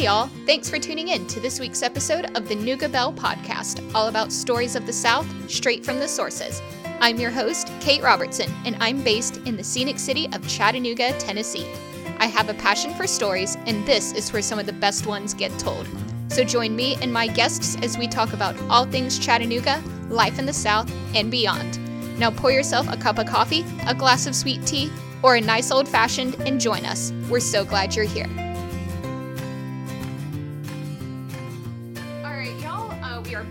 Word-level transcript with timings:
Hey, 0.00 0.06
y'all. 0.06 0.30
Thanks 0.46 0.70
for 0.70 0.78
tuning 0.78 1.08
in 1.08 1.26
to 1.26 1.40
this 1.40 1.60
week's 1.60 1.82
episode 1.82 2.34
of 2.34 2.48
the 2.48 2.54
Nooga 2.54 2.90
Belle 2.90 3.12
podcast, 3.12 3.86
all 3.94 4.08
about 4.08 4.32
stories 4.32 4.74
of 4.74 4.86
the 4.86 4.92
South, 4.94 5.26
straight 5.46 5.84
from 5.84 5.98
the 5.98 6.08
sources. 6.08 6.62
I'm 7.02 7.20
your 7.20 7.30
host, 7.30 7.70
Kate 7.80 8.02
Robertson, 8.02 8.50
and 8.64 8.78
I'm 8.80 9.04
based 9.04 9.36
in 9.44 9.58
the 9.58 9.62
scenic 9.62 9.98
city 9.98 10.26
of 10.32 10.48
Chattanooga, 10.48 11.12
Tennessee. 11.18 11.70
I 12.18 12.28
have 12.28 12.48
a 12.48 12.54
passion 12.54 12.94
for 12.94 13.06
stories, 13.06 13.58
and 13.66 13.84
this 13.84 14.12
is 14.12 14.32
where 14.32 14.40
some 14.40 14.58
of 14.58 14.64
the 14.64 14.72
best 14.72 15.04
ones 15.04 15.34
get 15.34 15.58
told. 15.58 15.86
So 16.28 16.44
join 16.44 16.74
me 16.74 16.96
and 17.02 17.12
my 17.12 17.26
guests 17.26 17.76
as 17.82 17.98
we 17.98 18.08
talk 18.08 18.32
about 18.32 18.58
all 18.70 18.86
things 18.86 19.18
Chattanooga, 19.18 19.82
life 20.08 20.38
in 20.38 20.46
the 20.46 20.52
South, 20.54 20.90
and 21.14 21.30
beyond. 21.30 21.78
Now 22.18 22.30
pour 22.30 22.50
yourself 22.50 22.90
a 22.90 22.96
cup 22.96 23.18
of 23.18 23.26
coffee, 23.26 23.66
a 23.86 23.94
glass 23.94 24.26
of 24.26 24.34
sweet 24.34 24.64
tea, 24.66 24.90
or 25.22 25.34
a 25.34 25.42
nice 25.42 25.70
old 25.70 25.86
fashioned 25.86 26.36
and 26.46 26.58
join 26.58 26.86
us. 26.86 27.12
We're 27.28 27.40
so 27.40 27.66
glad 27.66 27.94
you're 27.94 28.06
here. 28.06 28.49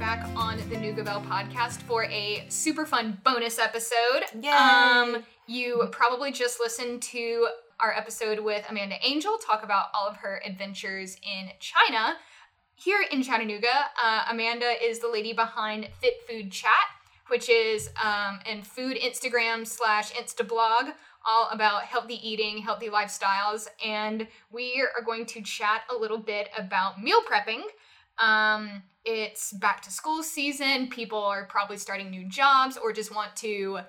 Back 0.10 0.28
on 0.36 0.58
the 0.72 0.76
Nooga 0.76 1.06
Belle 1.06 1.22
podcast 1.22 1.84
for 1.84 2.06
a 2.06 2.44
super 2.50 2.88
fun 2.88 3.22
bonus 3.24 3.60
episode. 3.60 4.24
Yay. 4.42 4.50
Um, 4.50 5.24
you 5.46 5.88
probably 5.92 6.32
just 6.32 6.60
listened 6.60 7.04
to 7.04 7.48
our 7.80 7.94
episode 7.96 8.40
with 8.40 8.66
Amanda 8.68 8.96
Angel 9.04 9.38
talk 9.38 9.64
about 9.64 9.90
all 9.94 10.08
of 10.08 10.16
her 10.18 10.42
adventures 10.44 11.16
in 11.22 11.52
China. 11.60 12.16
Here 12.74 13.06
in 13.12 13.22
Chattanooga, 13.22 13.68
uh, 14.04 14.24
Amanda 14.32 14.74
is 14.84 14.98
the 14.98 15.08
lady 15.08 15.32
behind 15.32 15.88
Fit 16.02 16.28
Food 16.28 16.52
Chatt, 16.52 16.90
which 17.28 17.48
is 17.48 17.92
um, 18.04 18.40
an 18.48 18.64
food 18.64 18.98
Instagram 18.98 19.68
slash 19.68 20.12
Insta 20.14 20.48
blog 20.48 20.96
all 21.24 21.50
about 21.52 21.84
healthy 21.84 22.16
eating, 22.28 22.64
healthy 22.64 22.90
lifestyles, 22.90 23.68
and 23.86 24.28
we 24.52 24.84
are 24.98 25.04
going 25.04 25.28
to 25.28 25.42
chat 25.44 25.84
a 25.96 25.96
little 25.96 26.18
bit 26.18 26.50
about 26.58 27.00
meal 27.00 27.22
prepping. 27.32 27.62
Um, 28.18 28.82
it's 29.06 29.54
back 29.54 29.82
to 29.84 29.92
school 29.92 30.24
season. 30.24 30.90
People 30.90 31.24
are 31.24 31.46
probably 31.46 31.78
starting 31.78 32.10
new 32.10 32.28
jobs 32.28 32.78
or 32.78 32.94
just 32.94 33.14
want 33.14 33.36
to 33.38 33.80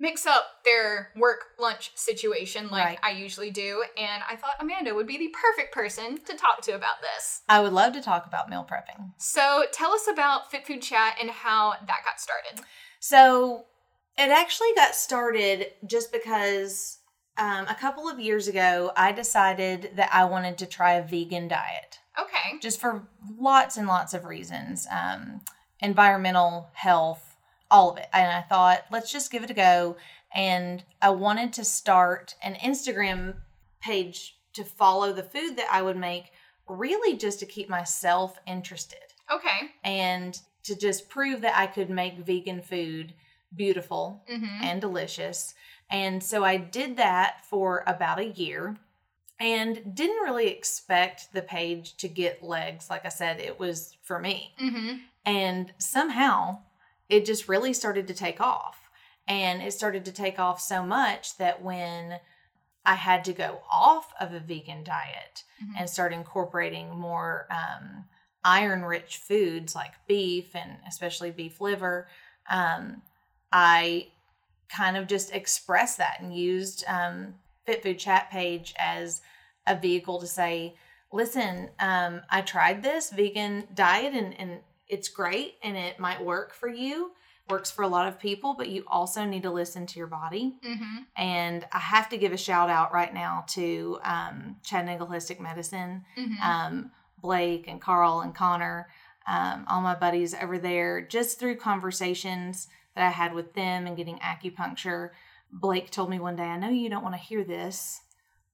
mix 0.00 0.26
up 0.26 0.44
their 0.64 1.10
work 1.14 1.40
lunch 1.58 1.92
situation 1.94 2.68
like 2.68 2.84
Right. 2.84 2.98
I 3.02 3.10
usually 3.10 3.50
do. 3.50 3.84
And 3.98 4.22
I 4.28 4.34
thought 4.34 4.54
Amanda 4.58 4.94
would 4.94 5.06
be 5.06 5.18
the 5.18 5.28
perfect 5.28 5.74
person 5.74 6.16
to 6.24 6.36
talk 6.36 6.62
to 6.62 6.72
about 6.72 7.02
this. 7.02 7.42
I 7.48 7.60
would 7.60 7.74
love 7.74 7.92
to 7.92 8.00
talk 8.00 8.26
about 8.26 8.48
meal 8.48 8.66
prepping. 8.68 9.12
So 9.18 9.64
tell 9.72 9.92
us 9.92 10.08
about 10.10 10.50
Fit 10.50 10.66
Food 10.66 10.82
Chatt 10.82 11.16
and 11.20 11.30
how 11.30 11.72
that 11.72 12.04
got 12.04 12.18
started. 12.18 12.66
So 12.98 13.66
it 14.18 14.30
actually 14.30 14.72
got 14.74 14.94
started 14.94 15.66
just 15.86 16.12
because 16.12 16.98
um, 17.38 17.66
a 17.68 17.74
couple 17.74 18.08
of 18.08 18.18
years 18.18 18.48
ago, 18.48 18.92
I 18.96 19.12
decided 19.12 19.92
that 19.96 20.10
I 20.12 20.24
wanted 20.24 20.58
to 20.58 20.66
try 20.66 20.94
a 20.94 21.06
vegan 21.06 21.48
diet 21.48 21.99
Okay. 22.22 22.58
just 22.60 22.80
for 22.80 23.02
lots 23.38 23.76
and 23.76 23.86
lots 23.88 24.14
of 24.14 24.24
reasons 24.24 24.86
um, 24.90 25.40
environmental, 25.80 26.68
health, 26.72 27.36
all 27.70 27.90
of 27.90 27.98
it. 27.98 28.08
And 28.12 28.30
I 28.30 28.42
thought, 28.42 28.84
let's 28.90 29.10
just 29.12 29.30
give 29.32 29.42
it 29.44 29.50
a 29.50 29.54
go. 29.54 29.96
And 30.34 30.84
I 31.02 31.10
wanted 31.10 31.52
to 31.54 31.64
start 31.64 32.34
an 32.42 32.54
Instagram 32.54 33.34
page 33.80 34.36
to 34.52 34.64
follow 34.64 35.12
the 35.12 35.22
food 35.22 35.56
that 35.56 35.68
I 35.72 35.82
would 35.82 35.96
make, 35.96 36.32
really 36.68 37.16
just 37.16 37.40
to 37.40 37.46
keep 37.46 37.68
myself 37.68 38.38
interested 38.46 38.98
Okay. 39.32 39.70
and 39.84 40.38
to 40.64 40.76
just 40.76 41.08
prove 41.08 41.40
that 41.40 41.56
I 41.56 41.66
could 41.66 41.88
make 41.90 42.18
vegan 42.18 42.60
food 42.62 43.14
beautiful 43.54 44.22
Mm-hmm. 44.30 44.62
and 44.64 44.80
delicious. 44.80 45.54
And 45.90 46.22
so 46.22 46.44
I 46.44 46.56
did 46.56 46.96
that 46.98 47.44
for 47.48 47.82
about 47.86 48.18
a 48.20 48.26
year 48.28 48.76
and 49.40 49.94
didn't 49.94 50.22
really 50.22 50.48
expect 50.48 51.32
the 51.32 51.42
page 51.42 51.96
to 51.96 52.08
get 52.08 52.42
legs. 52.42 52.90
Like 52.90 53.06
I 53.06 53.08
said, 53.08 53.40
it 53.40 53.58
was 53.58 53.96
for 54.02 54.18
me. 54.20 54.54
Mm-hmm. 54.60 54.96
And 55.24 55.72
somehow 55.78 56.58
it 57.08 57.24
just 57.24 57.48
really 57.48 57.72
started 57.72 58.06
to 58.08 58.14
take 58.14 58.40
off. 58.40 58.90
And 59.26 59.62
it 59.62 59.72
started 59.72 60.04
to 60.04 60.12
take 60.12 60.38
off 60.38 60.60
so 60.60 60.84
much 60.84 61.36
that 61.38 61.62
when 61.62 62.20
I 62.84 62.94
had 62.94 63.24
to 63.24 63.32
go 63.32 63.60
off 63.70 64.12
of 64.20 64.32
a 64.32 64.40
vegan 64.40 64.84
diet 64.84 65.44
Mhm. 65.62 65.74
and 65.78 65.90
start 65.90 66.12
incorporating 66.12 66.90
more 66.90 67.46
um, 67.50 68.06
iron 68.44 68.84
rich 68.84 69.18
foods 69.18 69.74
like 69.74 69.92
beef 70.06 70.54
and 70.56 70.78
especially 70.88 71.30
beef 71.30 71.60
liver, 71.60 72.08
um, 72.48 73.02
I 73.52 74.08
kind 74.68 74.96
of 74.96 75.06
just 75.06 75.32
expressed 75.34 75.98
that 75.98 76.20
and 76.20 76.34
used 76.34 76.84
um, 76.86 77.34
Fit 77.66 77.82
Food 77.82 77.98
Chatt 77.98 78.30
page 78.30 78.74
as 78.78 79.20
a 79.66 79.76
vehicle 79.76 80.20
to 80.20 80.26
say, 80.26 80.74
listen, 81.12 81.70
um, 81.78 82.22
I 82.30 82.40
tried 82.40 82.82
this 82.82 83.10
vegan 83.10 83.68
diet 83.74 84.14
and, 84.14 84.38
and 84.38 84.60
it's 84.88 85.08
great 85.08 85.54
and 85.62 85.76
it 85.76 85.98
might 85.98 86.24
work 86.24 86.52
for 86.54 86.68
you, 86.68 87.12
works 87.48 87.70
for 87.70 87.82
a 87.82 87.88
lot 87.88 88.08
of 88.08 88.18
people, 88.18 88.54
but 88.56 88.68
you 88.68 88.84
also 88.86 89.24
need 89.24 89.42
to 89.42 89.50
listen 89.50 89.86
to 89.86 89.98
your 89.98 90.06
body. 90.06 90.56
Mm-hmm. 90.64 90.98
And 91.16 91.66
I 91.72 91.78
have 91.78 92.08
to 92.10 92.16
give 92.18 92.32
a 92.32 92.36
shout 92.36 92.70
out 92.70 92.92
right 92.92 93.12
now 93.12 93.44
to 93.50 93.98
um, 94.04 94.56
Chattanooga 94.64 95.06
Holistic 95.06 95.40
Medicine, 95.40 96.04
Mm-hmm. 96.18 96.42
um, 96.42 96.90
Blake 97.20 97.66
and 97.68 97.80
Carl 97.80 98.20
and 98.20 98.34
Connor, 98.34 98.88
um, 99.26 99.66
all 99.68 99.82
my 99.82 99.94
buddies 99.94 100.34
over 100.34 100.58
there, 100.58 101.02
just 101.02 101.38
through 101.38 101.56
conversations 101.56 102.68
that 102.94 103.06
I 103.06 103.10
had 103.10 103.34
with 103.34 103.52
them 103.54 103.86
and 103.86 103.96
getting 103.96 104.18
acupuncture. 104.18 105.10
Blake 105.52 105.90
told 105.90 106.08
me 106.08 106.18
one 106.18 106.36
day, 106.36 106.44
I 106.44 106.56
know 106.56 106.70
you 106.70 106.88
don't 106.88 107.02
want 107.02 107.14
to 107.14 107.20
hear 107.20 107.44
this, 107.44 108.00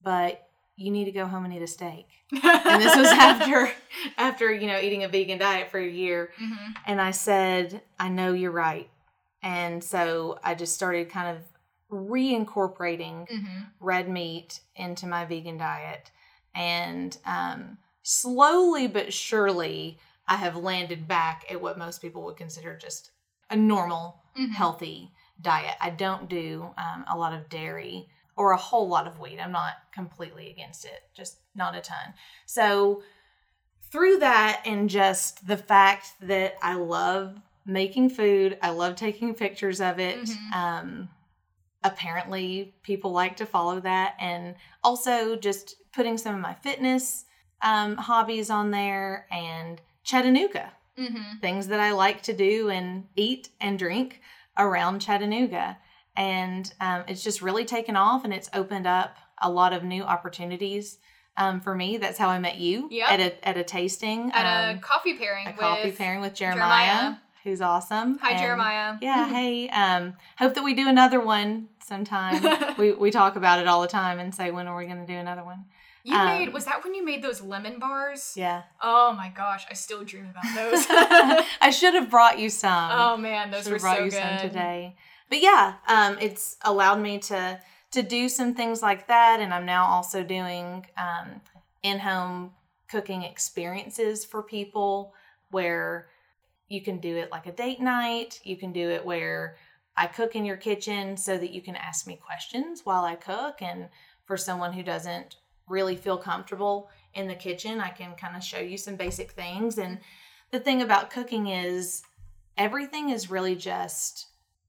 but 0.03 0.46
you 0.77 0.91
need 0.91 1.07
to 1.07 1.13
go 1.13 1.27
home 1.27 1.45
and 1.45 1.55
eat 1.55 1.63
a 1.63 1.67
steak. 1.67 2.07
And 2.43 2.83
this 2.83 2.95
was 2.97 3.07
after 3.09 3.71
after, 4.19 4.53
you 4.53 4.67
know, 4.67 4.79
eating 4.79 5.05
a 5.05 5.09
vegan 5.09 5.39
diet 5.39 5.71
for 5.71 5.79
a 5.79 5.89
year. 5.89 6.31
mm-hmm. 6.43 6.73
And 6.87 7.01
I 7.01 7.13
said, 7.13 7.81
I 7.99 8.09
know 8.09 8.33
you're 8.33 8.51
right. 8.51 8.89
And 9.43 9.83
so 9.83 10.39
I 10.45 10.55
just 10.55 10.75
started 10.75 11.09
kind 11.11 11.37
of 11.37 11.43
reincorporating 11.91 13.29
Mm-hmm. 13.29 13.63
red 13.81 14.09
meat 14.09 14.61
into 14.75 15.07
my 15.07 15.25
vegan 15.25 15.57
diet. 15.59 16.11
And 16.55 17.17
um, 17.27 17.79
slowly 18.03 18.87
but 18.89 19.13
surely, 19.13 19.99
I 20.29 20.37
have 20.37 20.57
landed 20.57 21.07
back 21.07 21.45
at 21.51 21.61
what 21.61 21.79
most 21.79 22.03
people 22.03 22.25
would 22.25 22.37
consider 22.37 22.77
just 22.77 23.11
a 23.51 23.57
normal, 23.57 24.21
Mm-hmm. 24.37 24.53
healthy 24.53 25.11
diet. 25.41 25.77
I 25.81 25.89
don't 25.91 26.29
do 26.29 26.67
um, 26.77 27.05
a 27.11 27.17
lot 27.17 27.33
of 27.33 27.49
dairy 27.49 28.09
or 28.37 28.53
a 28.53 28.57
whole 28.57 28.87
lot 28.89 29.07
of 29.07 29.19
wheat. 29.19 29.41
I'm 29.41 29.53
not 29.53 29.75
completely 29.93 30.51
against 30.51 30.85
it, 30.85 31.03
just 31.15 31.39
not 31.55 31.75
a 31.75 31.81
ton. 31.81 32.15
So, 32.47 33.03
through 33.91 34.19
that 34.19 34.63
and 34.67 34.91
just 34.91 35.47
the 35.47 35.57
fact 35.57 36.09
that 36.21 36.57
I 36.63 36.75
love 36.75 37.41
making 37.65 38.11
food, 38.11 38.59
I 38.63 38.71
love 38.71 38.97
taking 38.97 39.35
pictures 39.35 39.81
of 39.81 39.99
it. 39.99 40.19
Mhm. 40.19 40.53
Um, 40.55 41.09
apparently, 41.83 42.75
people 42.83 43.13
like 43.13 43.37
to 43.37 43.47
follow 43.47 43.81
that, 43.81 44.17
and 44.19 44.57
also 44.83 45.37
just 45.37 45.77
putting 45.93 46.19
some 46.19 46.35
of 46.35 46.41
my 46.41 46.55
fitness 46.55 47.25
um, 47.63 47.97
hobbies 47.97 48.51
on 48.51 48.71
there 48.71 49.27
and 49.31 49.81
Chattanooga 50.05 50.73
Mm-hmm. 50.99 51.39
things 51.41 51.69
that 51.69 51.79
I 51.81 51.93
like 51.93 52.23
to 52.23 52.33
do 52.33 52.71
and 52.71 53.07
eat 53.17 53.51
and 53.61 53.79
drink 53.79 54.23
around 54.57 55.01
Chattanooga. 55.01 55.77
And 56.17 56.73
um, 56.81 57.05
it's 57.09 57.23
just 57.23 57.43
really 57.43 57.65
taken 57.65 57.97
off 57.97 58.25
and 58.25 58.33
it's 58.33 58.49
opened 58.55 58.87
up 58.87 59.17
a 59.43 59.51
lot 59.51 59.73
of 59.73 59.85
new 59.85 60.03
opportunities 60.03 60.99
um, 61.37 61.61
for 61.61 61.75
me. 61.75 61.99
That's 61.99 62.17
how 62.19 62.29
I 62.29 62.39
met 62.39 62.57
you 62.57 62.89
Yep. 62.91 63.11
at 63.11 63.21
a 63.21 63.49
at 63.49 63.57
a 63.59 63.65
tasting, 63.65 64.31
At 64.33 64.47
a 64.47 64.73
um, 64.75 64.81
coffee 64.81 65.15
pairing 65.15 65.47
a 65.47 65.51
with 65.51 65.61
coffee 65.61 65.93
pairing 65.93 66.21
with 66.23 66.35
Jeremiah, 66.35 66.87
Jeremiah. 66.87 67.17
who's 67.45 67.61
awesome. 67.61 68.19
Hi, 68.19 68.31
And, 68.31 68.39
Jeremiah. 68.39 68.97
Yeah, 69.03 69.29
hey. 69.29 69.69
Um, 69.69 70.15
hope 70.39 70.55
that 70.55 70.65
we 70.65 70.73
do 70.75 70.89
another 70.89 71.21
one 71.21 71.69
sometime. 71.85 72.43
we 72.79 72.93
we 72.93 73.11
talk 73.11 73.37
about 73.37 73.59
it 73.59 73.67
all 73.69 73.83
the 73.83 73.89
time 73.89 74.19
and 74.19 74.35
say 74.35 74.51
when 74.51 74.67
are 74.67 74.77
we 74.77 74.87
going 74.87 75.05
to 75.05 75.13
do 75.13 75.19
another 75.19 75.45
one? 75.45 75.67
You 76.05 76.15
Um, 76.15 76.27
made 76.39 76.53
was 76.55 76.65
that 76.67 76.83
when 76.85 76.95
you 76.95 77.05
made 77.05 77.21
those 77.23 77.43
lemon 77.43 77.79
bars? 77.81 78.33
Yeah. 78.37 78.63
Oh 78.81 79.13
my 79.13 79.29
gosh, 79.37 79.67
I 79.71 79.75
still 79.75 80.05
dream 80.05 80.29
about 80.31 80.45
those. 80.55 80.87
I 81.61 81.71
should 81.71 81.95
have 81.95 82.09
brought 82.11 82.39
you 82.39 82.49
some. 82.49 82.91
oh 82.93 83.17
man, 83.19 83.51
those 83.51 83.65
Should've 83.65 83.73
were 83.73 83.79
brought 83.81 83.97
so 83.99 84.05
you 84.05 84.11
good. 84.11 84.23
some 84.23 84.39
today. 84.49 84.95
But 85.29 85.43
yeah, 85.43 85.75
um, 85.89 86.19
it's 86.21 86.57
allowed 86.63 87.01
me 87.01 87.19
to 87.21 87.61
to 87.93 88.03
do 88.03 88.29
some 88.29 88.55
things 88.55 88.83
like 88.83 89.09
that, 89.09 89.41
and 89.41 89.55
I'm 89.55 89.65
now 89.65 89.87
also 89.87 90.23
doing 90.23 90.87
um, 90.99 91.41
in 91.83 91.99
home 91.99 92.53
cooking 92.91 93.23
experiences 93.23 94.25
for 94.25 94.43
people 94.43 95.15
where 95.51 96.09
you 96.69 96.83
can 96.83 96.99
do 96.99 97.17
it 97.17 97.31
like 97.31 97.47
a 97.47 97.53
date 97.53 97.81
night. 97.81 98.41
You 98.45 98.57
can 98.57 98.73
do 98.73 98.91
it 98.91 99.05
where 99.05 99.57
I 99.97 100.07
cook 100.07 100.37
in 100.37 100.45
your 100.45 100.57
kitchen 100.57 101.17
so 101.17 101.39
that 101.39 101.53
you 101.53 101.63
can 101.63 101.77
ask 101.77 102.07
me 102.07 102.17
questions 102.17 102.83
while 102.85 103.05
I 103.05 103.15
cook, 103.15 103.63
and 103.63 103.89
for 104.25 104.37
someone 104.37 104.73
who 104.73 104.83
doesn't 104.83 105.37
really 105.69 105.97
feel 105.97 106.19
comfortable 106.19 106.91
in 107.15 107.29
the 107.29 107.35
kitchen, 107.35 107.81
I 107.81 107.89
can 107.89 108.15
kind 108.15 108.37
of 108.37 108.45
show 108.45 108.61
you 108.61 108.77
some 108.77 108.97
basic 108.97 109.33
things. 109.33 109.79
And 109.79 109.99
the 110.51 110.61
thing 110.61 110.83
about 110.83 111.11
cooking 111.11 111.49
is 111.49 112.03
everything 112.57 113.11
is 113.11 113.31
really 113.31 113.57
just 113.57 114.27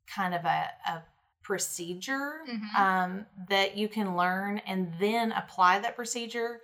kind 0.07 0.33
of 0.33 0.43
a, 0.45 0.69
a 0.87 1.03
procedure 1.43 2.41
Mhm. 2.47 2.75
um, 2.75 3.25
that 3.49 3.77
you 3.77 3.87
can 3.87 4.15
learn 4.17 4.59
and 4.59 4.93
then 4.99 5.31
apply 5.31 5.79
that 5.79 5.95
procedure 5.95 6.61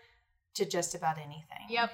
to 0.56 0.66
just 0.66 0.94
about 0.96 1.18
anything. 1.18 1.68
Yep. 1.70 1.92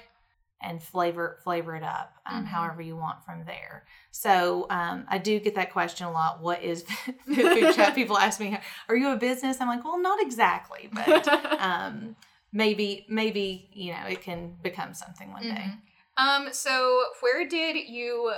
and 0.62 0.82
flavor 0.82 1.38
flavor 1.42 1.74
it 1.74 1.82
up 1.82 2.12
um, 2.26 2.44
Mhm. 2.44 2.48
however 2.48 2.82
you 2.82 2.94
want 2.94 3.24
from 3.24 3.44
there. 3.46 3.86
So 4.10 4.66
um, 4.68 5.06
I 5.08 5.16
do 5.16 5.40
get 5.40 5.54
that 5.54 5.72
question 5.72 6.06
a 6.06 6.12
lot. 6.12 6.40
What 6.42 6.62
is 6.62 6.82
food 7.24 7.74
chat? 7.74 7.94
People 7.94 8.18
ask 8.18 8.38
me, 8.38 8.58
"Are 8.90 8.94
you 8.94 9.08
a 9.10 9.16
business?" 9.16 9.58
I'm 9.58 9.68
like, 9.68 9.82
"Well, 9.84 9.98
not 9.98 10.20
exactly, 10.20 10.90
but 10.92 11.26
um, 11.60 12.14
maybe 12.52 13.06
maybe 13.08 13.70
you 13.72 13.92
know 13.94 14.04
it 14.06 14.20
can 14.20 14.56
become 14.62 14.92
something 14.92 15.32
one 15.32 15.44
day." 15.44 15.48
Mhm. 15.48 15.80
Um, 16.18 16.52
so 16.52 17.04
where 17.20 17.48
did 17.48 17.76
you 17.88 18.34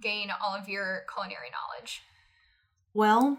gain 0.00 0.30
all 0.40 0.54
of 0.54 0.68
your 0.68 1.04
culinary 1.12 1.50
knowledge? 1.50 2.02
Well, 2.96 3.36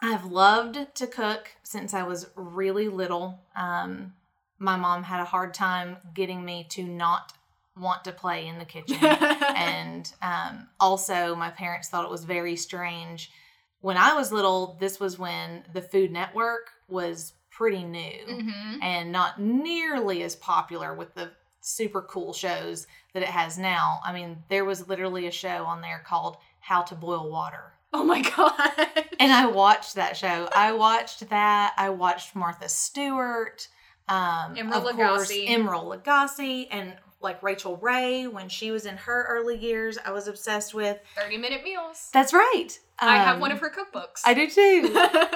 I've 0.00 0.26
loved 0.26 0.78
to 0.94 1.06
cook 1.08 1.50
since 1.64 1.92
I 1.92 2.04
was 2.04 2.28
really 2.36 2.86
little. 2.86 3.40
Um, 3.56 4.12
my 4.60 4.76
mom 4.76 5.02
had 5.02 5.18
a 5.20 5.24
hard 5.24 5.54
time 5.54 5.96
getting 6.14 6.44
me 6.44 6.64
to 6.70 6.84
not 6.84 7.32
want 7.76 8.04
to 8.04 8.12
play 8.12 8.46
in 8.46 8.60
the 8.60 8.64
kitchen. 8.64 8.96
and 9.56 10.12
um, 10.22 10.68
also, 10.78 11.34
my 11.34 11.50
parents 11.50 11.88
thought 11.88 12.04
it 12.04 12.10
was 12.12 12.24
very 12.24 12.54
strange. 12.54 13.32
When 13.80 13.96
I 13.96 14.14
was 14.14 14.30
little, 14.30 14.76
this 14.78 15.00
was 15.00 15.18
when 15.18 15.64
the 15.72 15.82
Food 15.82 16.12
Network 16.12 16.70
was 16.86 17.32
pretty 17.50 17.82
new 17.82 18.24
Mhm. 18.28 18.78
and 18.82 19.10
not 19.10 19.40
nearly 19.40 20.22
as 20.22 20.36
popular 20.36 20.94
with 20.94 21.12
the 21.14 21.32
super 21.60 22.02
cool 22.02 22.32
shows 22.32 22.86
that 23.14 23.22
it 23.24 23.28
has 23.30 23.58
now. 23.58 23.98
I 24.04 24.12
mean, 24.12 24.44
there 24.48 24.64
was 24.64 24.86
literally 24.86 25.26
a 25.26 25.32
show 25.32 25.64
on 25.64 25.80
there 25.80 26.04
called 26.06 26.36
How 26.60 26.82
to 26.82 26.94
Boil 26.94 27.28
Water. 27.28 27.73
Oh 28.00 28.02
my 28.02 28.22
god. 28.22 28.88
And 29.20 29.32
I 29.32 29.46
watched 29.46 29.94
that 29.94 30.16
show. 30.16 30.48
I 30.54 30.72
watched 30.72 31.28
that. 31.30 31.74
I 31.78 31.90
watched 31.90 32.34
Martha 32.34 32.68
Stewart. 32.68 33.68
Um, 34.08 34.56
Emeril 34.56 34.90
of 34.90 34.96
course, 34.96 35.30
Lagasse. 35.30 35.48
Emeril 35.48 35.84
Lagasse, 36.02 36.66
and 36.72 36.96
like 37.20 37.40
Rachael 37.42 37.76
Ray 37.76 38.26
when 38.26 38.48
she 38.48 38.70
was 38.72 38.84
in 38.84 38.96
her 38.96 39.26
early 39.30 39.56
years. 39.56 39.96
I 40.04 40.10
was 40.10 40.26
obsessed 40.28 40.74
with. 40.74 40.98
30 41.16 41.36
minute 41.38 41.62
meals. 41.62 42.10
That's 42.12 42.32
right. 42.34 42.68
I 42.98 43.16
have 43.16 43.36
Um, 43.36 43.40
one 43.40 43.52
of 43.52 43.60
her 43.60 43.70
cookbooks. 43.70 44.22
I 44.26 44.34
do 44.34 44.48
too. 44.50 44.94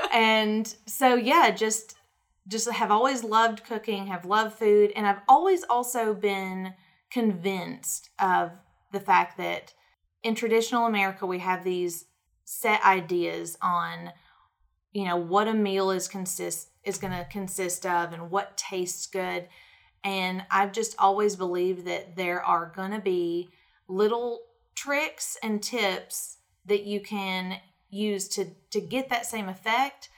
and 0.13 0.75
so 0.87 1.15
yeah, 1.15 1.51
just 1.53 1.95
just 2.49 2.69
have 2.71 2.91
always 2.91 3.23
loved 3.23 3.63
cooking, 3.65 4.09
have 4.09 4.25
loved 4.25 4.55
food, 4.59 4.93
and 4.97 5.07
I've 5.07 5.21
always 5.29 5.63
also 5.65 6.13
been 6.13 6.75
convinced 7.11 8.11
of 8.19 8.51
the 8.93 9.01
fact 9.01 9.37
that 9.39 9.75
in 10.23 10.35
traditional 10.35 10.87
America 10.87 11.25
we 11.27 11.39
have 11.39 11.63
these 11.63 12.07
set 12.51 12.83
ideas 12.83 13.59
on 13.61 14.11
you 14.93 15.05
know 15.05 15.19
what 15.19 15.47
a 15.47 15.53
meal 15.53 15.91
is 15.91 16.09
consist 16.09 16.71
is 16.83 16.97
going 16.97 17.13
to 17.13 17.27
consist 17.31 17.85
of 17.85 18.15
and 18.15 18.31
what 18.31 18.57
tastes 18.57 19.07
good 19.07 19.47
and 20.03 20.43
I've 20.51 20.73
just 20.73 20.97
always 20.99 21.37
believed 21.37 21.85
that 21.85 22.17
there 22.17 22.43
are 22.43 22.73
going 22.75 22.93
to 22.93 23.01
be 23.01 23.51
little 23.87 24.41
tricks 24.75 25.37
and 25.43 25.63
tips 25.63 26.39
that 26.65 26.85
you 26.85 27.01
can 27.01 27.61
use 27.91 28.27
to 28.29 28.47
to 28.71 28.81
get 28.81 29.11
that 29.11 29.27
same 29.27 29.51
effect 29.51 30.09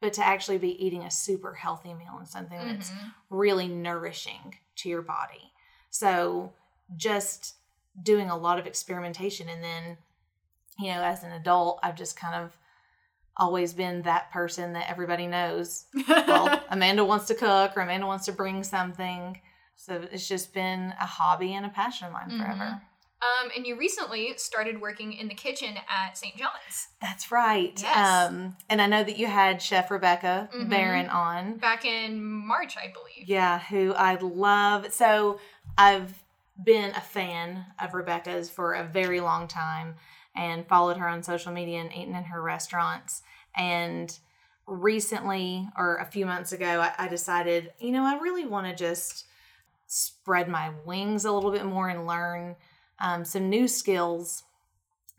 but 0.00 0.14
to 0.14 0.26
actually 0.26 0.58
be 0.58 0.82
eating 0.82 1.02
a 1.02 1.10
super 1.10 1.52
healthy 1.52 1.92
meal 1.92 2.16
and 2.16 2.26
something 2.26 2.58
that's 2.64 2.90
Mhm. 2.90 3.12
really 3.28 3.68
nourishing 3.68 4.56
to 4.76 4.88
your 4.88 5.02
body. 5.02 5.52
So 5.90 6.54
just 6.96 7.56
doing 8.02 8.30
a 8.30 8.36
lot 8.36 8.58
of 8.58 8.66
experimentation 8.66 9.48
and 9.48 9.62
then 9.62 9.98
you 10.78 10.88
know 10.92 11.02
as 11.02 11.22
an 11.24 11.32
adult 11.32 11.80
I've 11.82 11.96
just 11.96 12.16
kind 12.18 12.34
of 12.34 12.56
always 13.38 13.74
been 13.74 14.00
that 14.02 14.30
person 14.30 14.72
that 14.72 14.88
everybody 14.90 15.26
knows. 15.26 15.84
Well, 16.08 16.62
Amanda 16.70 17.04
wants 17.04 17.26
to 17.26 17.34
cook 17.34 17.76
or 17.76 17.82
Amanda 17.82 18.06
wants 18.06 18.24
to 18.26 18.32
bring 18.32 18.64
something. 18.64 19.38
So 19.74 20.02
it's 20.10 20.26
just 20.26 20.54
been 20.54 20.94
a 20.98 21.04
hobby 21.06 21.52
and 21.54 21.66
a 21.66 21.68
passion 21.68 22.06
of 22.06 22.14
mine 22.14 22.30
forever. 22.38 22.80
um, 23.20 23.50
and 23.54 23.66
you 23.66 23.76
recently 23.76 24.32
started 24.38 24.80
working 24.80 25.12
in 25.12 25.28
the 25.28 25.34
kitchen 25.34 25.74
at 25.86 26.16
St. 26.16 26.34
John's 26.36 26.88
That's 27.02 27.30
right. 27.30 27.78
Yes. 27.82 28.30
Um, 28.30 28.56
and 28.70 28.80
I 28.80 28.86
know 28.86 29.04
that 29.04 29.18
you 29.18 29.26
had 29.26 29.60
Chef 29.60 29.90
Rebecca 29.90 30.48
Mhm. 30.54 30.70
Barron 30.70 31.08
on. 31.10 31.58
back 31.58 31.84
in 31.84 32.22
March, 32.22 32.74
I 32.78 32.90
believe. 32.90 33.28
Yeah, 33.28 33.58
who 33.58 33.92
I 33.92 34.14
love. 34.14 34.92
So 34.94 35.40
I've 35.76 36.22
been 36.62 36.92
a 36.94 37.00
fan 37.02 37.66
of 37.78 37.92
Rebecca's 37.92 38.48
for 38.48 38.72
a 38.72 38.82
very 38.84 39.20
long 39.20 39.46
time 39.46 39.96
and 40.36 40.66
followed 40.66 40.96
her 40.96 41.08
on 41.08 41.22
social 41.22 41.52
media 41.52 41.80
and 41.80 41.92
eaten 41.92 42.14
in 42.14 42.24
her 42.24 42.42
restaurants. 42.42 43.22
And 43.56 44.16
recently, 44.66 45.68
or 45.76 45.96
a 45.96 46.06
few 46.06 46.26
months 46.26 46.52
ago, 46.52 46.80
I, 46.80 46.92
I 46.98 47.08
decided, 47.08 47.72
you 47.78 47.92
know, 47.92 48.04
I 48.04 48.18
really 48.18 48.46
want 48.46 48.66
to 48.66 48.74
just 48.74 49.26
spread 49.86 50.48
my 50.48 50.72
wings 50.84 51.24
a 51.24 51.32
little 51.32 51.52
bit 51.52 51.64
more 51.64 51.88
and 51.88 52.06
learn 52.06 52.56
um, 52.98 53.24
some 53.24 53.48
new 53.48 53.68
skills 53.68 54.44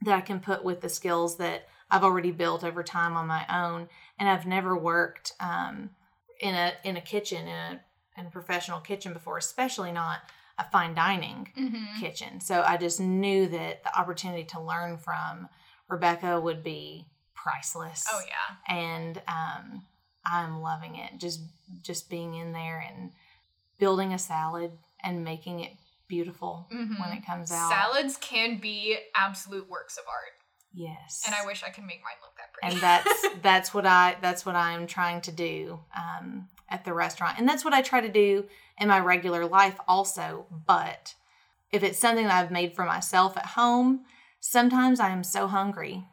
that 0.01 0.13
I 0.13 0.21
can 0.21 0.39
put 0.39 0.63
with 0.63 0.81
the 0.81 0.89
skills 0.89 1.37
that 1.37 1.67
I've 1.89 2.03
already 2.03 2.31
built 2.31 2.63
over 2.63 2.83
time 2.83 3.15
on 3.15 3.27
my 3.27 3.45
own. 3.49 3.89
And 4.19 4.27
I've 4.27 4.45
never 4.45 4.77
worked 4.77 5.33
um, 5.39 5.91
in 6.39 6.53
a 6.53 6.73
in 6.83 6.97
a 6.97 7.01
kitchen 7.01 7.47
in 7.47 7.55
a 7.55 7.81
in 8.17 8.25
a 8.25 8.31
professional 8.31 8.79
kitchen 8.79 9.13
before, 9.13 9.37
especially 9.37 9.91
not 9.91 10.19
a 10.57 10.63
fine 10.71 10.93
dining 10.95 11.51
Mhm. 11.57 11.99
kitchen. 11.99 12.41
So 12.41 12.63
I 12.63 12.77
just 12.77 12.99
knew 12.99 13.47
that 13.49 13.83
the 13.83 13.97
opportunity 13.99 14.43
to 14.45 14.59
learn 14.59 14.97
from 14.97 15.49
Rebecca 15.87 16.39
would 16.41 16.63
be 16.63 17.05
priceless. 17.33 18.05
Oh 18.11 18.21
yeah. 18.27 18.55
And 18.75 19.21
um, 19.27 19.85
I'm 20.25 20.61
loving 20.61 20.95
it. 20.95 21.17
Just 21.17 21.41
just 21.81 22.09
being 22.09 22.33
in 22.33 22.51
there 22.53 22.79
and 22.79 23.11
building 23.79 24.13
a 24.13 24.19
salad 24.19 24.71
and 25.03 25.23
making 25.23 25.59
it 25.59 25.73
beautiful 26.07 26.65
when 26.69 26.87
Mhm. 26.89 27.17
it 27.17 27.25
comes 27.25 27.51
out. 27.51 27.69
Salads 27.69 28.17
can 28.17 28.57
be 28.57 28.97
absolute 29.13 29.69
works 29.69 29.97
of 29.97 30.05
art, 30.07 30.33
Yes. 30.73 31.23
and 31.25 31.35
I 31.35 31.45
wish 31.45 31.63
I 31.63 31.69
could 31.69 31.83
make 31.83 32.01
mine 32.03 32.13
look 32.21 32.35
that 32.37 32.53
pretty. 32.53 32.73
and 32.73 32.81
that's 32.81 33.25
that's 33.41 33.73
what 33.73 33.85
I 33.85 34.17
that's 34.21 34.45
what 34.45 34.55
I'm 34.55 34.87
trying 34.87 35.21
to 35.21 35.31
do 35.31 35.81
um, 35.95 36.49
at 36.69 36.83
the 36.85 36.93
restaurant, 36.93 37.37
and 37.37 37.47
that's 37.47 37.63
what 37.63 37.73
I 37.73 37.81
try 37.81 38.01
to 38.01 38.09
do 38.09 38.47
in 38.79 38.87
my 38.87 38.99
regular 38.99 39.45
life 39.45 39.79
also. 39.87 40.45
But 40.65 41.15
if 41.71 41.83
it's 41.83 41.99
something 41.99 42.25
that 42.25 42.43
I've 42.43 42.51
made 42.51 42.75
for 42.75 42.85
myself 42.85 43.37
at 43.37 43.45
home, 43.45 44.05
sometimes 44.39 44.99
I 44.99 45.09
am 45.09 45.23
so 45.23 45.47
hungry 45.47 46.05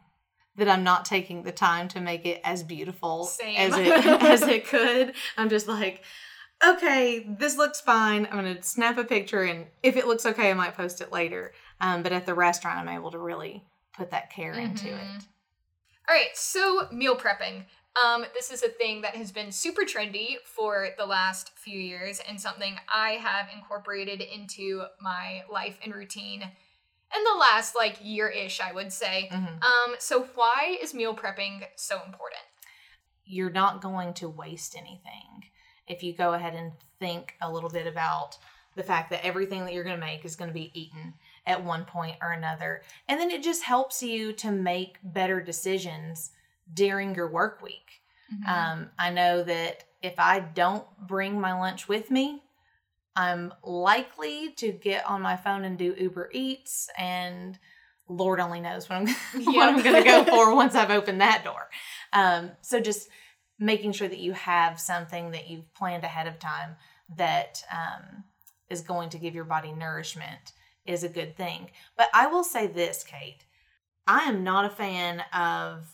that 0.56 0.68
I'm 0.68 0.84
not 0.84 1.04
taking 1.04 1.42
the 1.42 1.52
time 1.52 1.88
to 1.88 2.00
make 2.00 2.26
it 2.26 2.40
as 2.44 2.62
beautiful 2.62 3.24
Same. 3.24 3.56
as 3.56 3.76
it 3.76 3.88
as 4.22 4.42
it 4.42 4.66
could. 4.66 5.14
I'm 5.36 5.48
just 5.48 5.68
like. 5.68 6.02
Okay, 6.64 7.26
this 7.38 7.58
looks 7.58 7.80
fine. 7.80 8.26
I'm 8.26 8.36
gonna 8.36 8.62
snap 8.62 8.96
a 8.96 9.04
picture, 9.04 9.42
and 9.42 9.66
if 9.82 9.96
it 9.96 10.06
looks 10.06 10.24
okay, 10.24 10.50
I 10.50 10.54
might 10.54 10.74
post 10.74 11.00
it 11.02 11.12
later. 11.12 11.52
Um, 11.80 12.02
but 12.02 12.12
at 12.12 12.24
the 12.24 12.32
restaurant, 12.32 12.78
I'm 12.78 12.88
able 12.88 13.10
to 13.10 13.18
really 13.18 13.64
put 13.92 14.12
that 14.12 14.30
care 14.30 14.54
into 14.54 14.86
it. 14.86 14.94
Mhm. 14.94 15.26
All 16.08 16.14
right, 16.14 16.34
so 16.34 16.88
meal 16.92 17.16
prepping. 17.16 17.64
Um, 18.02 18.24
this 18.34 18.50
is 18.50 18.62
a 18.62 18.68
thing 18.68 19.02
that 19.02 19.14
has 19.14 19.30
been 19.30 19.52
super 19.52 19.82
trendy 19.82 20.36
for 20.44 20.88
the 20.98 21.06
last 21.06 21.52
few 21.56 21.78
years 21.78 22.20
and 22.28 22.40
something 22.40 22.76
I 22.92 23.12
have 23.12 23.48
incorporated 23.54 24.20
into 24.20 24.84
my 25.00 25.42
life 25.50 25.78
and 25.84 25.94
routine 25.94 26.42
in 26.42 27.24
the 27.24 27.38
last 27.38 27.76
like 27.76 27.98
year 28.02 28.28
ish, 28.28 28.60
I 28.60 28.72
would 28.72 28.92
say. 28.92 29.28
Mhm. 29.32 29.62
Um, 29.62 29.94
so 29.98 30.24
why 30.34 30.78
is 30.82 30.92
meal 30.92 31.14
prepping 31.14 31.64
so 31.76 32.02
important? 32.04 32.42
you're 33.26 33.50
not 33.50 33.80
going 33.80 34.12
to 34.14 34.28
waste 34.28 34.76
anything 34.76 35.44
if 35.86 36.02
you 36.02 36.12
go 36.12 36.34
ahead 36.34 36.54
and 36.54 36.72
think 36.98 37.34
a 37.42 37.50
little 37.50 37.70
bit 37.70 37.86
about 37.86 38.36
the 38.76 38.82
fact 38.82 39.10
that 39.10 39.24
everything 39.24 39.64
that 39.64 39.72
you're 39.72 39.84
going 39.84 39.98
to 39.98 40.06
make 40.06 40.24
is 40.24 40.36
going 40.36 40.50
to 40.50 40.54
be 40.54 40.70
eaten 40.74 41.14
at 41.46 41.62
one 41.62 41.84
point 41.84 42.16
or 42.20 42.32
another. 42.32 42.82
And 43.08 43.20
then 43.20 43.30
it 43.30 43.42
just 43.42 43.62
helps 43.62 44.02
you 44.02 44.32
to 44.34 44.50
make 44.50 44.98
better 45.02 45.40
decisions 45.40 46.30
during 46.72 47.14
your 47.14 47.28
work 47.28 47.62
week. 47.62 48.02
Um, 48.48 48.90
I 48.98 49.10
know 49.10 49.42
that 49.44 49.84
if 50.02 50.14
I 50.18 50.40
don't 50.40 50.84
bring 51.06 51.40
my 51.40 51.58
lunch 51.58 51.88
with 51.88 52.10
me, 52.10 52.42
I'm 53.16 53.54
likely 53.62 54.52
to 54.56 54.72
get 54.72 55.06
on 55.06 55.22
my 55.22 55.36
phone 55.36 55.64
and 55.64 55.78
do 55.78 55.94
Uber 55.96 56.30
Eats, 56.32 56.88
and 56.98 57.58
Lord 58.08 58.40
only 58.40 58.60
knows 58.60 58.88
what 58.88 58.96
I'm 58.96 59.06
what 59.44 59.68
I'm 59.68 59.82
going 59.82 60.02
to 60.02 60.08
go 60.08 60.24
for 60.24 60.54
once 60.54 60.74
I've 60.74 60.90
opened 60.90 61.20
that 61.20 61.44
door. 61.44 61.70
Um, 62.12 62.50
so 62.60 62.80
just 62.80 63.08
making 63.58 63.92
sure 63.92 64.08
that 64.08 64.18
you 64.18 64.32
have 64.32 64.80
something 64.80 65.30
that 65.30 65.48
you've 65.48 65.72
planned 65.74 66.02
ahead 66.02 66.26
of 66.26 66.38
time 66.38 66.76
that 67.16 67.62
um, 67.70 68.24
is 68.68 68.80
going 68.80 69.10
to 69.10 69.18
give 69.18 69.34
your 69.34 69.44
body 69.44 69.72
nourishment 69.72 70.52
is 70.84 71.04
a 71.04 71.08
good 71.08 71.36
thing. 71.36 71.70
But 71.96 72.08
I 72.12 72.26
will 72.26 72.44
say 72.44 72.66
this, 72.66 73.04
Kate, 73.04 73.44
I 74.06 74.24
am 74.24 74.42
not 74.42 74.64
a 74.64 74.70
fan 74.70 75.22
of 75.32 75.86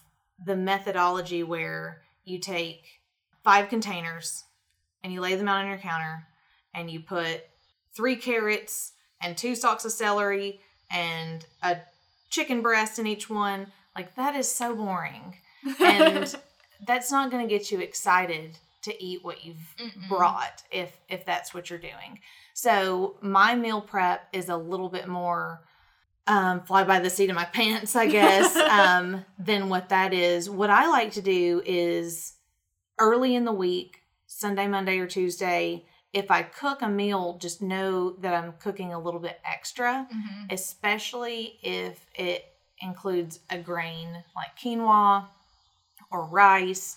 the 0.44 0.56
methodology 0.56 1.42
where 1.42 2.02
you 2.24 2.38
take 2.38 3.00
five 3.42 3.68
containers 3.68 4.44
and 5.02 5.12
you 5.12 5.20
lay 5.20 5.34
them 5.34 5.48
out 5.48 5.62
on 5.62 5.68
your 5.68 5.78
counter 5.78 6.26
and 6.74 6.90
you 6.90 7.00
put 7.00 7.42
three 7.94 8.16
carrots 8.16 8.92
and 9.22 9.36
two 9.36 9.54
stalks 9.54 9.84
of 9.84 9.92
celery 9.92 10.60
and 10.90 11.46
a 11.62 11.76
chicken 12.30 12.62
breast 12.62 12.98
in 12.98 13.06
each 13.06 13.28
one. 13.28 13.66
Like 13.96 14.14
that 14.16 14.36
is 14.36 14.50
so 14.50 14.74
boring. 14.74 15.36
And 15.80 16.34
that's 16.86 17.10
not 17.10 17.30
going 17.30 17.46
to 17.46 17.52
get 17.52 17.70
you 17.70 17.80
excited 17.80 18.56
to 18.82 19.04
eat 19.04 19.22
what 19.22 19.44
you've 19.44 19.74
Mm-mm. 19.78 20.08
brought 20.08 20.62
if 20.70 20.96
if 21.08 21.24
that's 21.26 21.52
what 21.52 21.68
you're 21.68 21.78
doing. 21.78 22.20
So 22.54 23.16
my 23.20 23.54
meal 23.54 23.80
prep 23.80 24.28
is 24.32 24.48
a 24.48 24.56
little 24.56 24.88
bit 24.88 25.06
more 25.06 25.60
um, 26.26 26.60
fly 26.62 26.84
by 26.84 27.00
the 27.00 27.10
seat 27.10 27.30
of 27.30 27.36
my 27.36 27.44
pants, 27.44 27.96
I 27.96 28.06
guess, 28.06 28.54
um, 28.56 29.24
than 29.38 29.68
what 29.68 29.88
that 29.88 30.12
is. 30.12 30.48
What 30.48 30.70
I 30.70 30.88
like 30.88 31.12
to 31.12 31.22
do 31.22 31.62
is 31.64 32.34
early 32.98 33.34
in 33.34 33.44
the 33.44 33.52
week, 33.52 34.02
Sunday, 34.26 34.66
Monday, 34.68 34.98
or 34.98 35.06
Tuesday, 35.06 35.84
if 36.12 36.30
I 36.30 36.42
cook 36.42 36.82
a 36.82 36.88
meal, 36.88 37.38
just 37.38 37.62
know 37.62 38.12
that 38.18 38.34
I'm 38.34 38.52
cooking 38.54 38.92
a 38.92 38.98
little 38.98 39.20
bit 39.20 39.40
extra, 39.44 40.08
Mhm. 40.12 40.52
especially 40.52 41.58
if 41.62 42.04
it 42.16 42.44
includes 42.80 43.38
a 43.48 43.58
grain 43.58 44.24
like 44.34 44.56
quinoa 44.58 45.28
or 46.10 46.24
rice. 46.26 46.96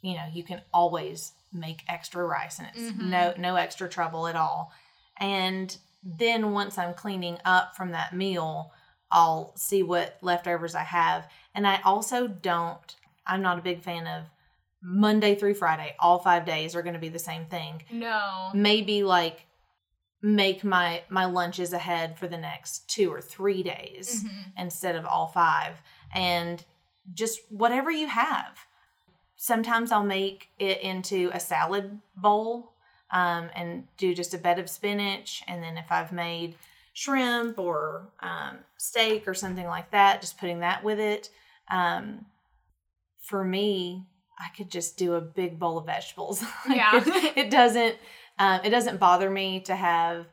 You 0.00 0.16
know, 0.16 0.26
you 0.32 0.42
can 0.42 0.62
always 0.74 1.32
make 1.52 1.84
extra 1.88 2.24
rice 2.26 2.58
and 2.58 2.68
it's 2.74 2.90
Mhm. 2.90 3.02
no 3.10 3.34
no 3.38 3.56
extra 3.56 3.88
trouble 3.88 4.26
at 4.26 4.34
all. 4.34 4.72
And 5.18 5.76
then 6.02 6.52
once 6.52 6.78
I'm 6.78 6.94
cleaning 6.94 7.38
up 7.44 7.76
from 7.76 7.92
that 7.92 8.12
meal, 8.14 8.72
I'll 9.10 9.52
see 9.56 9.82
what 9.82 10.18
leftovers 10.22 10.74
I 10.74 10.82
have. 10.84 11.28
And 11.54 11.66
I 11.66 11.80
also 11.84 12.26
don't 12.26 12.96
I'm 13.26 13.42
not 13.42 13.58
a 13.58 13.62
big 13.62 13.82
fan 13.82 14.06
of 14.06 14.24
Monday 14.82 15.36
through 15.36 15.54
Friday, 15.54 15.94
all 16.00 16.18
5 16.18 16.44
days 16.44 16.74
are 16.74 16.82
going 16.82 16.94
to 16.94 16.98
be 17.00 17.08
the 17.08 17.18
same 17.20 17.44
thing 17.46 17.84
No. 17.90 18.50
maybe 18.52 19.04
like 19.04 19.46
make 20.20 20.64
my 20.64 21.02
my 21.08 21.24
lunches 21.24 21.72
ahead 21.72 22.18
for 22.18 22.26
the 22.28 22.36
next 22.36 22.88
two 22.88 23.12
or 23.12 23.20
three 23.20 23.62
days 23.62 24.24
Mhm. 24.24 24.52
instead 24.58 24.96
of 24.96 25.04
all 25.06 25.26
five 25.28 25.76
and 26.14 26.64
just 27.12 27.40
whatever 27.48 27.90
you 27.90 28.06
have 28.08 28.66
sometimes 29.36 29.90
i'll 29.90 30.04
make 30.04 30.48
it 30.58 30.80
into 30.80 31.30
a 31.34 31.40
salad 31.40 32.00
bowl 32.16 32.71
um, 33.12 33.50
and 33.54 33.86
do 33.96 34.14
just 34.14 34.34
a 34.34 34.38
bed 34.38 34.58
of 34.58 34.68
spinach 34.70 35.42
and 35.48 35.62
then 35.62 35.76
if 35.76 35.86
i've 35.90 36.12
made 36.12 36.54
shrimp 36.94 37.58
or 37.58 38.08
um, 38.20 38.58
steak 38.76 39.26
or 39.28 39.34
something 39.34 39.66
like 39.66 39.90
that 39.90 40.20
just 40.20 40.38
putting 40.38 40.60
that 40.60 40.82
with 40.84 40.98
it 40.98 41.30
um, 41.70 42.24
for 43.20 43.44
me 43.44 44.04
i 44.38 44.48
could 44.56 44.70
just 44.70 44.96
do 44.96 45.14
a 45.14 45.20
big 45.20 45.58
bowl 45.58 45.78
of 45.78 45.86
vegetables 45.86 46.42
Yeah. 46.68 46.90
it, 47.04 47.36
it 47.36 47.50
doesn't 47.50 47.96
um, 48.38 48.60
it 48.64 48.70
doesn't 48.70 48.98
bother 48.98 49.30
me 49.30 49.60
to 49.60 49.74
have 49.76 50.26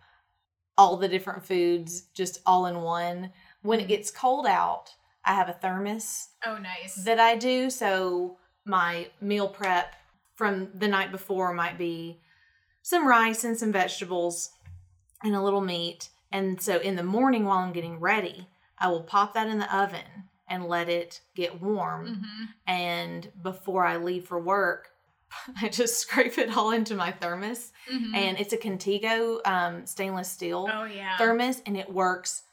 all 0.77 0.95
the 0.97 1.07
different 1.09 1.45
foods 1.45 2.03
just 2.13 2.39
all 2.45 2.65
in 2.65 2.81
one 2.81 3.31
when 3.61 3.79
it 3.79 3.85
Mhm. 3.85 3.89
gets 3.89 4.11
cold 4.11 4.45
out 4.47 4.95
i 5.25 5.33
have 5.33 5.49
a 5.49 5.53
thermos 5.53 6.29
Oh, 6.45 6.57
nice. 6.57 6.95
that 7.03 7.19
I 7.19 7.35
do. 7.35 7.69
So 7.69 8.37
my 8.63 9.09
meal 9.19 9.49
prep 9.49 9.93
from 10.35 10.69
the 10.73 10.87
night 10.87 11.11
before 11.11 11.53
might 11.53 11.77
be 11.77 12.21
some 12.81 13.07
rice 13.07 13.43
and 13.43 13.57
some 13.57 13.71
vegetables 13.71 14.51
and 15.23 15.35
a 15.35 15.41
little 15.41 15.61
meat. 15.61 16.09
And 16.31 16.61
so 16.61 16.77
in 16.79 16.95
the 16.95 17.03
morning 17.03 17.45
while 17.45 17.59
I'm 17.59 17.73
getting 17.73 17.99
ready, 17.99 18.47
I 18.77 18.87
will 18.89 19.03
pop 19.03 19.33
that 19.33 19.47
in 19.47 19.59
the 19.59 19.75
oven 19.75 20.29
and 20.47 20.65
let 20.67 20.89
it 20.89 21.21
get 21.35 21.61
warm. 21.61 22.07
Mhm. 22.23 22.47
And 22.67 23.31
before 23.41 23.85
I 23.85 23.97
leave 23.97 24.25
for 24.25 24.39
work, 24.39 24.91
I 25.61 25.69
just 25.69 25.97
scrape 25.99 26.37
it 26.37 26.55
all 26.57 26.71
into 26.71 26.95
my 26.95 27.11
thermos. 27.11 27.71
Mhm. 27.91 28.15
And 28.15 28.39
it's 28.39 28.53
a 28.53 28.57
Contigo 28.57 29.45
um, 29.45 29.85
stainless 29.85 30.29
steel 30.29 30.67
oh 30.71 30.85
yeah. 30.85 31.17
thermos 31.17 31.61
and 31.65 31.77
it 31.77 31.91
works 31.93 32.43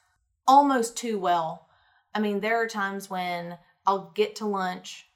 almost 0.47 0.97
too 0.97 1.19
well. 1.19 1.69
I 2.15 2.21
mean, 2.21 2.41
there 2.41 2.57
are 2.61 2.67
times 2.69 3.09
when 3.11 3.59
I'll 3.87 4.11
get 4.15 4.37
to 4.37 4.47
lunch 4.47 5.09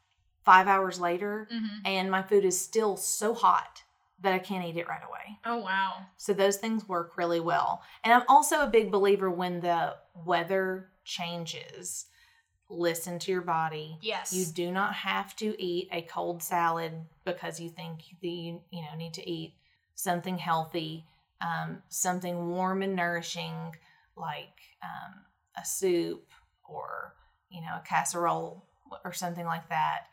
five 0.44 0.66
hours 0.68 0.98
later 1.00 1.48
Mhm. 1.52 1.80
and 1.84 2.10
my 2.10 2.22
food 2.22 2.44
is 2.44 2.58
still 2.60 2.96
so 2.96 3.34
hot 3.34 3.82
that 4.22 4.32
I 4.32 4.38
can't 4.38 4.64
eat 4.64 4.76
it 4.76 4.88
right 4.88 5.02
away. 5.06 5.38
Oh 5.44 5.58
wow. 5.58 6.04
So 6.16 6.32
those 6.32 6.56
things 6.56 6.88
work 6.88 7.16
really 7.16 7.40
well. 7.40 7.82
And 8.04 8.12
I'm 8.12 8.24
also 8.28 8.60
a 8.60 8.66
big 8.66 8.90
believer 8.90 9.30
when 9.30 9.60
the 9.60 9.96
weather 10.14 10.90
changes, 11.04 12.06
listen 12.68 13.18
to 13.20 13.32
your 13.32 13.40
body. 13.40 13.96
Yes. 14.02 14.32
You 14.32 14.44
do 14.46 14.70
not 14.70 14.94
have 14.94 15.34
to 15.36 15.60
eat 15.62 15.88
a 15.92 16.02
cold 16.02 16.42
salad 16.42 16.92
because 17.24 17.58
you 17.58 17.70
think 17.70 18.02
that 18.20 18.28
you 18.28 18.60
you 18.70 18.82
know 18.82 18.96
need 18.96 19.14
to 19.14 19.28
eat 19.28 19.54
something 19.94 20.38
healthy, 20.38 21.04
um, 21.40 21.82
something 21.88 22.50
warm 22.50 22.82
and 22.82 22.94
nourishing 22.94 23.74
like 24.16 24.60
um, 24.82 25.14
a 25.56 25.64
soup 25.64 26.26
or 26.68 27.14
you 27.50 27.60
know 27.60 27.76
a 27.76 27.82
casserole 27.86 28.64
or 29.04 29.12
something 29.12 29.46
like 29.46 29.68
that 29.68 30.06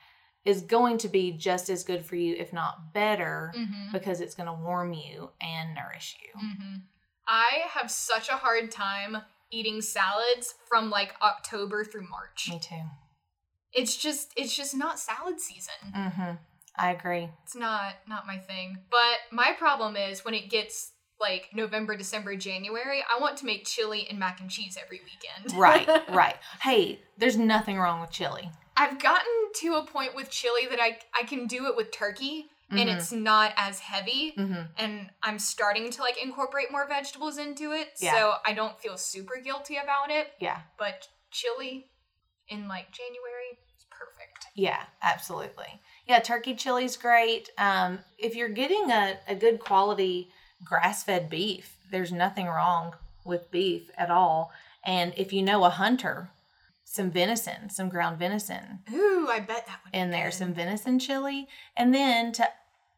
is 0.48 0.62
going 0.62 0.98
to 0.98 1.10
be 1.10 1.32
just 1.34 1.70
as 1.70 1.84
good 1.84 2.06
for 2.06 2.16
you, 2.16 2.34
if 2.38 2.54
not 2.54 2.94
better, 2.94 3.52
Mhm. 3.56 3.92
because 3.92 4.22
it's 4.22 4.34
going 4.34 4.48
to 4.48 4.54
warm 4.54 4.94
you 4.94 5.30
and 5.42 5.76
nourish 5.76 6.18
you. 6.24 6.40
Mhm. 6.40 6.82
I 7.28 7.66
have 7.72 7.92
such 7.92 8.30
a 8.30 8.38
hard 8.38 8.72
time 8.72 9.18
eating 9.52 9.82
salads 9.82 10.56
from 10.70 10.90
like 10.90 11.14
October 11.22 11.84
through 11.84 12.08
March. 12.08 12.48
Me 12.50 12.60
too. 12.60 12.84
It's 13.74 13.96
just 13.98 14.32
it's 14.38 14.56
just 14.56 14.74
not 14.76 15.00
salad 15.00 15.40
season. 15.42 15.74
Mm-hmm. 15.94 16.32
I 16.78 16.92
agree. 16.92 17.30
It's 17.44 17.56
not 17.56 17.96
not 18.08 18.26
my 18.26 18.38
thing. 18.38 18.86
But 18.90 19.18
my 19.32 19.52
problem 19.54 19.96
is 19.98 20.24
when 20.24 20.34
it 20.34 20.50
gets 20.50 20.94
like 21.20 21.50
November, 21.54 21.98
December, 21.98 22.36
January, 22.36 23.04
I 23.14 23.20
want 23.20 23.38
to 23.38 23.46
make 23.46 23.66
chili 23.66 24.08
and 24.10 24.20
mac 24.20 24.40
and 24.40 24.50
cheese 24.50 24.78
every 24.82 25.02
weekend. 25.04 25.60
Right, 25.60 25.88
right. 26.10 26.38
Hey, 26.62 27.02
there's 27.18 27.38
nothing 27.38 27.78
wrong 27.80 28.00
with 28.02 28.12
chili. 28.12 28.52
I've 28.78 29.00
gotten 29.02 29.34
to 29.62 29.76
a 29.76 29.86
point 29.86 30.16
with 30.16 30.30
chili 30.30 30.68
that 30.70 30.80
I 30.80 31.00
I 31.18 31.24
can 31.24 31.48
do 31.48 31.66
it 31.68 31.76
with 31.76 31.92
turkey 31.92 32.48
and 32.70 32.80
Mhm. 32.90 32.96
it's 32.98 33.12
not 33.14 33.54
as 33.58 33.80
heavy 33.80 34.34
Mm-hmm. 34.38 34.62
and 34.78 35.10
I'm 35.24 35.40
starting 35.40 35.90
to 35.92 36.02
like 36.02 36.22
incorporate 36.22 36.70
more 36.72 36.86
vegetables 36.88 37.38
into 37.38 37.72
it 37.72 37.94
Yeah. 38.00 38.14
so 38.14 38.34
I 38.46 38.54
don't 38.54 38.78
feel 38.80 38.98
super 38.98 39.38
guilty 39.42 39.78
about 39.78 40.12
it. 40.12 40.34
Yeah, 40.40 40.60
But 40.78 41.08
chili 41.32 41.90
in 42.50 42.68
like 42.68 42.92
January 42.92 43.58
is 43.78 43.86
perfect. 43.90 44.48
yeah, 44.54 44.84
absolutely. 45.02 45.82
Yeah, 46.06 46.20
turkey 46.20 46.56
chili's 46.56 46.98
great. 46.98 47.50
Um, 47.58 48.00
if 48.18 48.36
you're 48.36 48.50
getting 48.50 48.92
a, 48.92 49.18
a 49.28 49.36
good 49.36 49.60
quality 49.60 50.32
grass 50.64 51.04
fed 51.04 51.30
beef, 51.30 51.78
there's 51.92 52.12
nothing 52.12 52.48
wrong 52.48 52.96
with 53.24 53.50
beef 53.52 53.90
at 53.98 54.10
all. 54.12 54.52
And 54.86 55.14
if 55.18 55.32
you 55.34 55.42
know 55.42 55.64
a 55.66 55.70
hunter, 55.70 56.32
some 56.98 57.10
venison, 57.12 57.70
some 57.70 57.88
ground 57.90 58.20
venison 58.20 58.80
Ooh, 58.92 59.28
I 59.32 59.40
bet 59.40 59.66
that 59.68 59.80
would 59.84 59.92
be 59.94 59.98
in 59.98 60.12
there, 60.12 60.26
good. 60.26 60.34
some 60.34 60.54
venison 60.54 61.00
chili, 61.00 61.48
and 61.78 61.94
then 61.94 62.32
to 62.34 62.46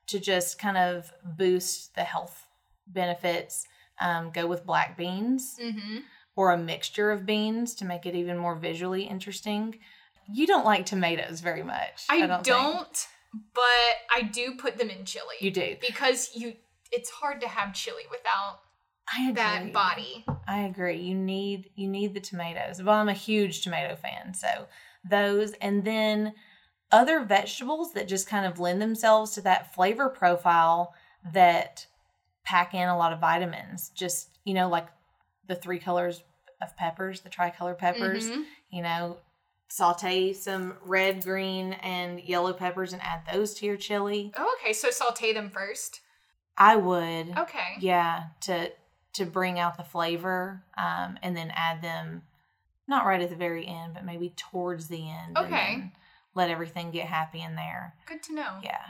to 0.07 0.19
just 0.19 0.57
kind 0.57 0.77
of 0.77 1.11
boost 1.37 1.93
the 1.95 2.03
health 2.03 2.47
benefits, 2.87 3.67
um, 4.01 4.31
go 4.31 4.47
with 4.47 4.65
black 4.65 4.97
beans. 4.97 5.55
Mhm. 5.61 6.03
or 6.35 6.51
a 6.53 6.57
mixture 6.57 7.11
of 7.11 7.25
beans 7.25 7.75
to 7.75 7.83
make 7.83 8.05
it 8.05 8.15
even 8.15 8.37
more 8.37 8.55
visually 8.55 9.03
interesting. 9.03 9.77
You 10.31 10.47
don't 10.47 10.63
like 10.65 10.85
tomatoes 10.85 11.41
very 11.41 11.63
much. 11.63 12.05
I, 12.09 12.25
don't. 12.25 12.43
don't, 12.45 12.95
think. 12.95 13.53
but 13.53 13.91
I 14.17 14.21
do 14.21 14.55
put 14.55 14.77
them 14.77 14.89
in 14.89 15.03
chili. 15.03 15.35
You 15.41 15.51
do. 15.51 15.75
because 15.81 16.31
you 16.33 16.53
it's 16.93 17.09
hard 17.09 17.41
to 17.41 17.47
have 17.49 17.73
chili 17.73 18.03
without 18.09 18.53
I. 18.53 18.68
that 19.33 19.73
body. 19.73 20.25
I 20.47 20.61
agree. 20.61 20.97
You 20.97 21.15
need 21.15 21.69
you 21.75 21.87
need 21.87 22.13
the 22.13 22.19
tomatoes. 22.19 22.81
Well, 22.81 22.95
I'm 22.95 23.09
a 23.09 23.13
huge 23.13 23.61
tomato 23.61 23.95
fan, 23.95 24.33
so 24.33 24.67
those 25.09 25.53
and 25.53 25.83
then 25.83 26.33
other 26.91 27.23
vegetables 27.23 27.93
that 27.93 28.07
just 28.07 28.27
kind 28.27 28.45
of 28.45 28.59
lend 28.59 28.81
themselves 28.81 29.31
to 29.31 29.41
that 29.41 29.73
flavor 29.73 30.09
profile 30.09 30.93
that 31.33 31.85
pack 32.43 32.73
in 32.73 32.89
a 32.89 32.97
lot 32.97 33.13
of 33.13 33.19
vitamins. 33.19 33.89
Just, 33.89 34.29
you 34.43 34.53
know, 34.55 34.67
like 34.69 34.87
the 35.47 35.55
three 35.55 35.79
colors 35.79 36.23
of 36.61 36.75
peppers, 36.75 37.21
the 37.21 37.29
tricolor 37.29 37.75
peppers, 37.75 38.29
Mhm. 38.31 38.45
you 38.71 38.81
know, 38.81 39.17
saute 39.69 40.33
some 40.33 40.77
red, 40.83 41.23
green, 41.23 41.73
and 41.73 42.19
yellow 42.21 42.53
peppers 42.53 42.91
and 42.91 43.01
add 43.03 43.21
those 43.31 43.53
to 43.55 43.65
your 43.65 43.77
chili. 43.77 44.31
Oh, 44.35 44.55
okay, 44.59 44.73
so 44.73 44.89
saute 44.89 45.31
them 45.31 45.51
first. 45.51 46.01
I 46.57 46.75
would. 46.75 47.37
Okay. 47.37 47.75
Yeah, 47.79 48.23
to 48.41 48.71
to 49.13 49.25
bring 49.25 49.59
out 49.59 49.77
the 49.77 49.83
flavor, 49.83 50.63
um, 50.77 51.17
and 51.23 51.35
then 51.35 51.51
add 51.55 51.81
them 51.81 52.21
not 52.87 53.05
right 53.05 53.21
at 53.21 53.29
the 53.29 53.35
very 53.35 53.67
end, 53.67 53.93
but 53.93 54.05
maybe 54.05 54.33
towards 54.35 54.87
the 54.87 55.09
end. 55.09 55.37
Okay. 55.37 55.91
let 56.35 56.49
everything 56.49 56.91
get 56.91 57.05
happy 57.07 57.41
in 57.41 57.55
there. 57.55 57.93
Good 58.07 58.23
to 58.23 58.33
know. 58.35 58.59
Yeah. 58.63 58.81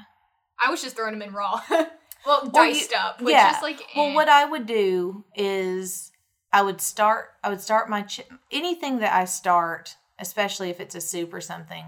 I 0.64 0.70
was 0.70 0.82
just 0.82 0.96
throwing 0.96 1.18
them 1.18 1.28
in 1.28 1.34
raw. 1.34 1.62
well, 1.70 1.88
Well, 2.26 2.50
diced 2.52 2.94
up, 2.94 3.22
which 3.22 3.34
yeah. 3.34 3.56
is 3.56 3.62
like 3.64 3.80
Well, 3.96 4.08
eh. 4.12 4.14
what 4.14 4.28
I 4.30 4.46
would 4.46 4.66
do 4.66 5.24
is 5.36 6.12
I 6.52 6.62
would 6.62 6.82
start. 6.82 7.30
I 7.44 7.50
would 7.50 7.62
start 7.62 7.90
my 7.90 8.02
chi- 8.04 8.26
anything 8.52 9.00
that 9.00 9.14
I 9.14 9.26
start, 9.26 9.96
especially 10.20 10.70
if 10.70 10.80
it's 10.80 10.96
a 10.96 11.02
soup 11.02 11.34
or 11.34 11.42
something. 11.42 11.86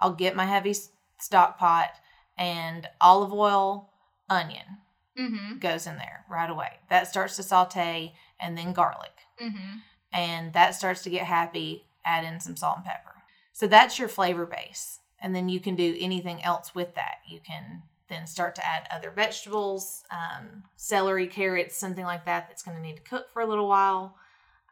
I'll 0.00 0.12
get 0.14 0.34
my 0.36 0.46
heavy 0.46 0.74
stock 1.18 1.58
pot 1.58 1.90
and 2.36 2.88
olive 3.00 3.32
oil, 3.32 3.90
onion 4.28 4.78
Mhm. 5.18 5.60
goes 5.60 5.86
in 5.86 5.96
there 5.98 6.24
right 6.28 6.48
away. 6.50 6.78
That 6.88 7.08
starts 7.08 7.36
to 7.36 7.42
saute, 7.42 8.14
and 8.40 8.56
then 8.56 8.72
garlic. 8.72 9.12
Mhm. 9.40 9.82
and 10.10 10.52
that 10.54 10.74
starts 10.74 11.02
to 11.02 11.10
get 11.10 11.26
happy, 11.26 11.86
add 12.04 12.24
in 12.24 12.40
some 12.40 12.56
salt 12.56 12.76
and 12.78 12.86
pepper. 12.86 13.22
So 13.52 13.66
that's 13.66 13.98
your 13.98 14.08
flavor 14.08 14.46
base. 14.46 15.00
And 15.20 15.34
then 15.36 15.48
you 15.50 15.60
can 15.60 15.76
do 15.76 15.94
anything 16.00 16.42
else 16.42 16.74
with 16.74 16.94
that. 16.94 17.18
You 17.26 17.40
can 17.40 17.82
then 18.08 18.26
start 18.26 18.54
to 18.54 18.66
add 18.66 18.88
other 18.90 19.10
vegetables, 19.10 20.04
um, 20.10 20.64
celery, 20.76 21.26
carrots, 21.26 21.76
something 21.76 22.04
like 22.06 22.24
that 22.24 22.48
that's 22.48 22.62
going 22.62 22.76
to 22.76 22.82
need 22.82 22.96
to 22.96 23.02
cook 23.02 23.30
for 23.32 23.42
a 23.42 23.46
little 23.46 23.68
while. 23.68 24.16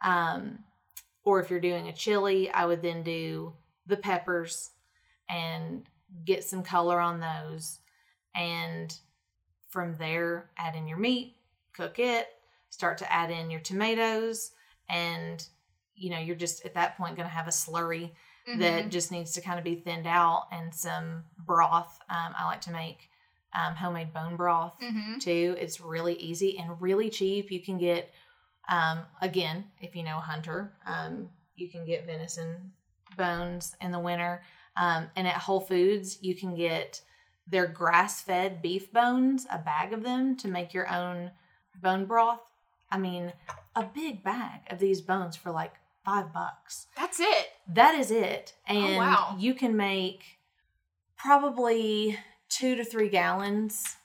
Um, 0.01 0.65
or 1.23 1.39
if 1.41 1.51
you're 1.51 1.61
doing 1.61 1.89
a 1.89 1.93
chili, 1.93 2.51
I 2.51 2.65
would 2.65 2.81
then 2.81 3.03
do 3.03 3.55
the 3.87 3.99
peppers 3.99 4.71
and 5.29 5.87
get 6.25 6.45
some 6.45 6.63
color 6.63 6.99
on 6.99 7.21
those. 7.21 7.81
And 8.35 8.99
from 9.77 9.95
there, 9.99 10.49
add 10.57 10.75
in 10.75 10.89
your 10.89 10.97
meat, 10.97 11.37
cook 11.75 11.99
it, 11.99 12.29
start 12.71 12.97
to 12.97 13.13
add 13.13 13.31
in 13.31 13.51
your 13.51 13.61
tomatoes, 13.61 14.53
and 14.89 15.47
you 15.95 16.09
know, 16.09 16.19
you're 16.19 16.35
just 16.37 16.65
at 16.65 16.73
that 16.73 16.97
point 16.97 17.15
going 17.15 17.29
to 17.29 17.35
have 17.35 17.47
a 17.47 17.51
slurry 17.51 18.11
that 18.55 18.87
Mhm. 18.87 18.91
just 18.91 19.13
needs 19.13 19.33
to 19.33 19.43
kind 19.43 19.59
of 19.59 19.65
be 19.65 19.75
thinned 19.75 20.07
out 20.07 20.47
and 20.51 20.75
some 20.75 21.25
broth. 21.39 21.99
Um, 22.09 22.33
I 22.39 22.47
like 22.47 22.63
to 22.63 22.71
make 22.71 23.11
um, 23.53 23.75
homemade 23.75 24.13
bone 24.15 24.37
broth 24.37 24.79
Mhm. 24.81 25.21
too. 25.21 25.57
It's 25.59 25.79
really 25.81 26.15
easy 26.15 26.59
and 26.59 26.81
really 26.81 27.09
cheap. 27.11 27.51
You 27.51 27.61
can 27.63 27.77
get, 27.79 28.13
um, 28.69 29.01
again, 29.23 29.71
if 29.81 29.95
you 29.97 30.03
know 30.03 30.21
hunter, 30.21 30.73
um, 30.87 31.31
you 31.55 31.69
can 31.71 31.85
get 31.87 32.05
venison 32.07 32.73
bones 33.17 33.75
in 33.81 33.93
the 33.93 33.99
winter. 33.99 34.43
Um, 34.77 35.11
and 35.17 35.27
at 35.27 35.37
Whole 35.37 35.61
Foods, 35.61 36.23
you 36.23 36.35
can 36.35 36.55
get 36.55 37.01
their 37.47 37.67
grass 37.67 38.23
fed 38.23 38.61
beef 38.61 38.93
bones, 38.93 39.47
a 39.51 39.59
bag 39.59 39.93
of 39.93 40.03
them 40.03 40.37
to 40.37 40.49
make 40.49 40.75
your 40.75 40.93
own 40.93 41.31
bone 41.81 42.05
broth. 42.05 42.41
I 42.91 42.99
mean, 42.99 43.33
a 43.75 43.85
big 43.85 44.23
bag 44.23 44.61
of 44.71 44.79
these 44.79 45.01
bones 45.01 45.37
for 45.37 45.51
like 45.51 45.75
five 46.05 46.33
bucks. 46.33 46.87
That's 46.97 47.21
it. 47.21 47.49
That 47.69 47.95
is 47.95 48.11
it. 48.11 48.55
Oh, 48.69 48.75
and 48.75 48.97
wow. 48.97 49.37
you 49.39 49.55
can 49.55 49.77
make 49.77 50.39
probably 51.17 52.19
two 52.49 52.77
to 52.77 52.85
three 52.85 53.09
gallons 53.09 53.97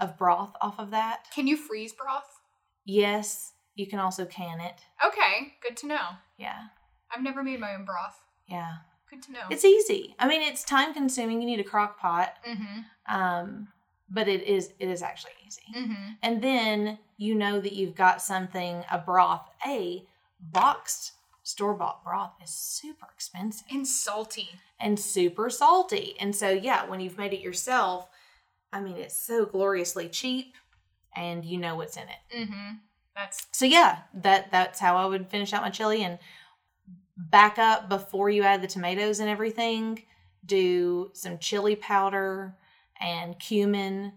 of 0.00 0.16
broth 0.16 0.54
off 0.62 0.78
of 0.78 0.90
that. 0.92 1.24
Can 1.34 1.46
you 1.46 1.56
freeze 1.56 1.92
broth? 1.92 2.40
Yes, 2.84 3.52
you 3.74 3.86
can 3.86 3.98
also 3.98 4.24
can 4.24 4.60
it. 4.60 4.80
Okay, 5.04 5.54
good 5.62 5.76
to 5.78 5.86
know. 5.86 6.08
Yeah. 6.38 6.68
I've 7.14 7.22
never 7.22 7.42
made 7.42 7.60
my 7.60 7.74
own 7.74 7.84
broth. 7.84 8.20
Yeah. 8.46 8.76
Good 9.10 9.22
to 9.22 9.32
know. 9.32 9.40
It's 9.50 9.64
easy. 9.64 10.14
I 10.18 10.28
mean, 10.28 10.42
it's 10.42 10.64
time 10.64 10.92
consuming. 10.92 11.40
You 11.40 11.46
need 11.46 11.60
a 11.60 11.64
crock 11.64 11.98
pot. 11.98 12.34
mm-hmm. 12.46 13.14
Um, 13.14 13.68
but 14.10 14.26
it 14.28 14.42
is 14.44 14.72
it 14.78 14.88
is 14.88 15.02
actually 15.02 15.32
easy. 15.46 15.62
Mm-hmm. 15.76 16.12
And 16.22 16.42
then 16.42 16.98
you 17.16 17.34
know 17.34 17.60
that 17.60 17.72
you've 17.74 17.94
got 17.94 18.22
something, 18.22 18.84
a 18.90 18.98
broth. 18.98 19.48
A 19.66 20.04
boxed 20.40 21.12
store 21.42 21.74
bought 21.74 22.04
broth 22.04 22.32
is 22.42 22.50
super 22.50 23.06
expensive. 23.14 23.66
And 23.70 23.86
salty. 23.86 24.50
and 24.78 25.00
super 25.00 25.48
salty. 25.50 26.14
And 26.20 26.36
so, 26.36 26.50
yeah, 26.50 26.86
when 26.86 27.00
you've 27.00 27.18
made 27.18 27.32
it 27.32 27.40
yourself, 27.40 28.08
I 28.72 28.80
mean, 28.80 28.96
it's 28.96 29.16
so 29.16 29.46
gloriously 29.46 30.08
cheap 30.08 30.54
and 31.16 31.44
you 31.44 31.58
know 31.58 31.74
what's 31.74 31.96
in 31.96 32.04
it. 32.04 32.36
Mm-hmm. 32.36 32.76
That's 33.16 33.46
So, 33.52 33.64
yeah, 33.64 34.00
that 34.14 34.50
that's 34.52 34.78
how 34.78 34.96
I 34.96 35.06
would 35.06 35.28
finish 35.28 35.52
out 35.52 35.62
my 35.62 35.70
chili 35.70 36.04
and 36.04 36.18
back 37.18 37.58
up 37.58 37.88
before 37.88 38.30
you 38.30 38.42
add 38.44 38.62
the 38.62 38.68
tomatoes 38.68 39.18
and 39.20 39.28
everything. 39.28 40.02
Do 40.46 41.10
some 41.14 41.38
chili 41.38 41.74
powder 41.76 42.54
and 43.00 43.38
cumin, 43.38 44.12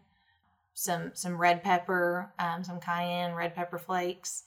some 0.74 1.12
some 1.14 1.38
red 1.38 1.64
pepper, 1.64 2.32
um, 2.40 2.64
some 2.64 2.80
cayenne, 2.80 3.34
red 3.34 3.56
pepper 3.56 3.78
flakes. 3.80 4.44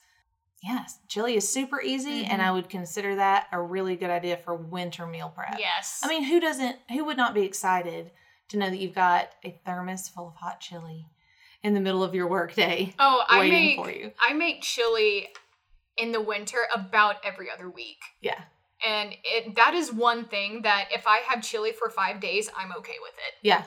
Yes, 0.63 0.99
chili 1.09 1.37
is 1.37 1.47
super 1.47 1.83
easy, 1.83 2.25
and 2.25 2.41
Mhm. 2.41 2.45
I 2.47 2.51
would 2.53 2.71
consider 2.71 3.17
that 3.17 3.49
a 3.53 3.61
really 3.61 3.97
good 3.97 4.09
idea 4.09 4.39
for 4.39 4.55
winter 4.55 5.07
meal 5.07 5.29
prep. 5.29 5.59
yes. 5.59 6.01
I 6.03 6.09
mean, 6.09 6.23
who 6.25 6.41
doesn't? 6.41 6.79
Who 6.91 7.05
would 7.05 7.19
not 7.19 7.35
be 7.35 7.43
excited 7.43 8.13
to 8.49 8.57
know 8.57 8.71
that 8.71 8.79
you've 8.79 8.95
got 8.95 9.31
a 9.45 9.51
thermos 9.67 10.09
full 10.09 10.29
of 10.29 10.37
hot 10.37 10.61
chili 10.61 11.07
in 11.63 11.75
the 11.75 11.81
middle 11.81 12.03
of 12.03 12.15
your 12.15 12.27
workday 12.29 12.95
oh, 12.99 13.25
I 13.29 13.41
waiting 13.41 13.63
make 13.63 13.77
for 13.77 13.91
you? 13.91 14.13
I 14.27 14.33
make 14.33 14.63
chili 14.63 15.29
in 15.99 16.13
the 16.13 16.21
winter 16.21 16.59
about 16.75 17.17
every 17.25 17.51
other 17.51 17.69
week. 17.71 17.99
Yeah, 18.21 18.41
And 18.87 19.15
it 19.25 19.55
that 19.57 19.75
is 19.75 19.93
one 19.93 20.25
thing 20.25 20.63
that 20.63 20.89
if 20.93 21.07
I 21.07 21.19
have 21.29 21.43
chili 21.43 21.73
for 21.73 21.89
five 21.91 22.21
days, 22.21 22.51
I'm 22.57 22.73
okay 22.79 22.97
with 23.03 23.15
it. 23.15 23.35
yeah. 23.43 23.65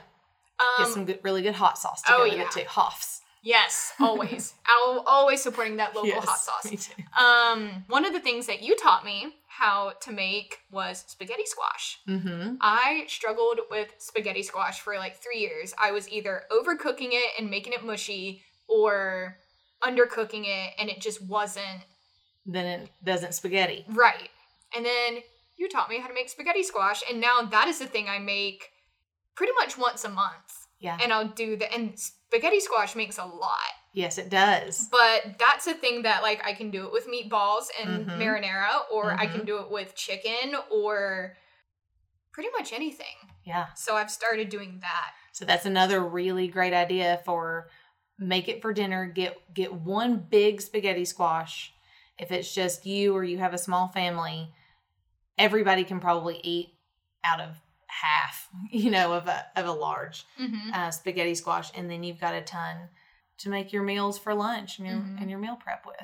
Get 0.79 0.87
Um, 0.87 0.91
some 0.93 1.05
good, 1.05 1.19
really 1.23 1.41
good 1.43 1.53
hot 1.55 1.77
sauce 1.77 2.01
to 2.03 2.13
oh, 2.13 2.17
go 2.17 2.23
with 2.23 2.33
yeah. 2.33 2.41
it 2.43 2.51
too. 2.51 2.63
Hoffs. 2.67 3.21
yes, 3.43 3.93
always. 3.99 4.55
I'll 4.65 5.03
always 5.05 5.41
supporting 5.43 5.77
that 5.77 5.93
local 5.95 6.09
Yes, 6.09 6.25
hot 6.25 6.39
sauce. 6.39 6.71
Me 6.71 6.77
too. 6.77 7.03
Um, 7.23 7.85
one 7.87 8.05
of 8.05 8.11
the 8.13 8.19
things 8.19 8.47
that 8.47 8.61
you 8.63 8.75
taught 8.75 9.05
me 9.05 9.35
how 9.47 9.93
to 10.01 10.11
make 10.11 10.57
was 10.71 11.03
spaghetti 11.07 11.45
squash. 11.45 11.99
Mm-hmm. 12.09 12.55
I 12.61 13.05
struggled 13.07 13.59
with 13.71 13.93
spaghetti 13.99 14.41
squash 14.43 14.79
for 14.81 14.95
like 14.97 15.15
three 15.17 15.39
years. 15.39 15.73
I 15.79 15.91
was 15.91 16.09
either 16.09 16.43
overcooking 16.51 17.09
it 17.13 17.29
and 17.39 17.49
making 17.49 17.73
it 17.73 17.83
mushy 17.85 18.41
or 18.67 19.37
undercooking 19.83 20.43
it 20.45 20.73
and 20.79 20.89
it 20.89 20.99
just 21.01 21.21
wasn't 21.27 21.81
Then 22.47 22.65
it 22.65 22.89
doesn't 23.03 23.33
spaghetti. 23.36 23.86
right. 23.89 24.29
And 24.75 24.86
then 24.86 25.19
you 25.57 25.67
taught 25.69 25.89
me 25.89 25.99
how 25.99 26.07
to 26.07 26.13
make 26.13 26.29
spaghetti 26.29 26.63
squash, 26.63 27.03
and 27.10 27.19
now 27.21 27.41
that 27.43 27.67
is 27.67 27.79
the 27.79 27.86
thing 27.88 28.07
I 28.10 28.19
make 28.19 28.69
pretty 29.36 29.53
much 29.60 29.77
once 29.77 30.03
a 30.05 30.10
month. 30.10 30.67
Yeah. 30.79 30.97
And 31.01 31.12
I'll 31.12 31.27
do 31.27 31.55
the 31.57 31.71
and 31.73 31.97
spaghetti 31.99 32.60
squash 32.60 32.95
makes 32.95 33.17
a 33.17 33.25
lot. 33.25 33.73
yes, 33.93 34.17
it 34.19 34.29
does. 34.29 34.88
But 34.91 35.39
that's 35.39 35.65
a 35.67 35.73
thing 35.73 36.03
that 36.03 36.21
like 36.21 36.45
I 36.45 36.53
can 36.53 36.69
do 36.69 36.86
it 36.86 36.91
with 36.91 37.07
meatballs 37.07 37.65
and 37.81 38.05
Mhm. 38.05 38.17
marinara, 38.19 38.81
or 38.91 39.13
I 39.19 39.25
Mhm. 39.27 39.31
can 39.31 39.45
do 39.45 39.57
it 39.60 39.71
with 39.71 39.95
chicken 39.95 40.55
or 40.69 41.36
pretty 42.31 42.49
much 42.51 42.71
anything. 42.73 43.15
Yeah. 43.43 43.73
So 43.75 43.95
I've 43.95 44.12
started 44.12 44.49
doing 44.49 44.79
that. 44.81 45.13
So 45.31 45.45
that's 45.45 45.65
another 45.65 45.99
really 46.03 46.47
great 46.47 46.73
idea 46.73 47.21
for 47.25 47.69
make 48.19 48.47
it 48.47 48.62
for 48.62 48.71
dinner. 48.73 49.05
Get 49.07 49.53
get 49.53 49.73
one 49.73 50.17
big 50.29 50.62
spaghetti 50.62 51.05
squash. 51.05 51.73
If 52.17 52.32
it's 52.32 52.53
just 52.53 52.86
you 52.86 53.13
or 53.15 53.23
you 53.23 53.38
have 53.38 53.53
a 53.53 53.58
small 53.58 53.88
family, 53.89 54.49
everybody 55.38 55.84
can 55.84 55.99
probably 55.99 56.39
eat 56.43 56.69
out 57.23 57.39
of 57.39 57.56
half, 57.88 58.49
you 58.71 58.91
know, 58.91 59.13
of 59.13 59.27
a 59.27 59.45
of 59.56 59.65
a 59.65 59.71
large 59.71 60.25
Mm-hmm. 60.39 60.73
uh, 60.73 60.91
spaghetti 60.91 61.36
squash, 61.36 61.71
and 61.75 61.89
then 61.89 62.03
you've 62.03 62.19
got 62.21 62.34
a 62.34 62.41
ton 62.41 62.89
to 63.39 63.49
make 63.49 63.71
your 63.71 63.84
meals 63.84 64.17
for 64.17 64.34
lunch 64.34 64.80
and 64.80 64.88
your 64.88 64.97
Mhm. 64.97 65.21
and 65.21 65.30
your 65.30 65.39
meal 65.39 65.56
prep 65.56 65.86
with. 65.86 65.95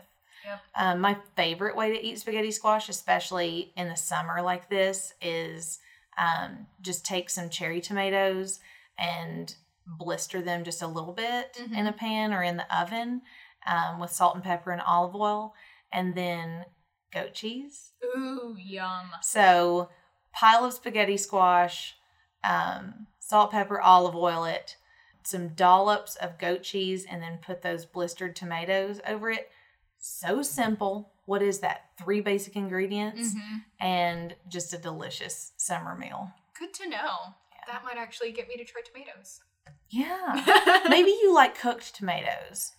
Yep. 0.46 0.60
Um, 0.76 1.00
my 1.02 1.18
favorite 1.36 1.76
way 1.76 1.94
to 1.94 2.06
eat 2.06 2.20
spaghetti 2.20 2.52
squash, 2.52 2.90
especially 2.90 3.72
in 3.78 3.88
the 3.88 3.96
summer 3.96 4.42
like 4.42 4.70
this, 4.70 5.14
is 5.22 5.80
um, 6.18 6.68
just 6.82 7.06
take 7.06 7.30
some 7.30 7.50
cherry 7.50 7.80
tomatoes 7.82 8.60
and 8.98 9.56
blister 9.88 10.42
them 10.42 10.64
just 10.64 10.82
a 10.82 10.88
little 10.88 11.14
bit 11.14 11.54
Mm-hmm. 11.60 11.74
in 11.76 11.88
a 11.88 11.94
pan 11.94 12.34
or 12.34 12.44
in 12.44 12.58
the 12.58 12.78
oven 12.78 13.22
um, 13.66 14.00
with 14.00 14.12
salt 14.12 14.36
and 14.36 14.44
pepper 14.44 14.72
and 14.72 14.82
olive 14.82 15.16
oil, 15.16 15.56
and 15.94 16.16
then 16.16 16.66
goat 17.14 17.34
cheese. 17.34 17.92
Ooh, 18.04 18.56
yum. 18.58 19.12
So, 19.22 19.90
pile 20.34 20.66
of 20.66 20.74
spaghetti 20.74 21.18
squash, 21.18 21.96
um, 22.44 23.08
salt, 23.20 23.52
pepper, 23.52 23.80
olive 23.80 24.16
oil 24.16 24.44
it, 24.46 24.76
some 25.24 25.50
dollops 25.50 26.16
of 26.16 26.40
goat 26.40 26.64
cheese, 26.64 27.06
and 27.10 27.22
then 27.22 27.40
put 27.42 27.62
those 27.62 27.86
blistered 27.86 28.36
tomatoes 28.36 29.00
over 29.08 29.30
it. 29.30 29.50
So 29.98 30.42
simple. 30.42 31.14
What 31.26 31.42
is 31.42 31.60
that? 31.60 31.86
Three 31.98 32.20
basic 32.20 32.56
ingredients 32.58 33.34
hmm 33.34 33.58
and 33.80 34.34
just 34.48 34.74
a 34.74 34.78
delicious 34.78 35.52
summer 35.58 35.96
meal. 35.98 36.32
Good 36.58 36.74
to 36.76 36.90
know. 36.90 37.34
That 37.68 37.84
might 37.84 37.98
actually 37.98 38.32
get 38.32 38.48
me 38.48 38.56
to 38.58 38.64
try 38.64 38.82
tomatoes. 38.82 39.42
Yeah. 39.90 40.84
Maybe 40.90 41.10
you 41.10 41.34
like 41.34 41.58
cooked 41.60 41.94
tomatoes 41.96 42.74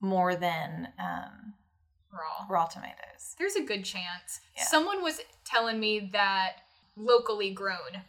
more 0.00 0.36
than 0.36 0.88
um, 0.98 1.54
raw. 2.16 2.46
raw 2.48 2.66
tomatoes. 2.66 3.34
There's 3.38 3.56
a 3.56 3.62
good 3.62 3.84
chance. 3.84 4.40
Yeah. 4.56 4.64
Someone 4.64 5.02
was 5.02 5.20
telling 5.44 5.78
me 5.78 6.08
that 6.12 6.56
locally 6.96 7.50
grown 7.50 8.02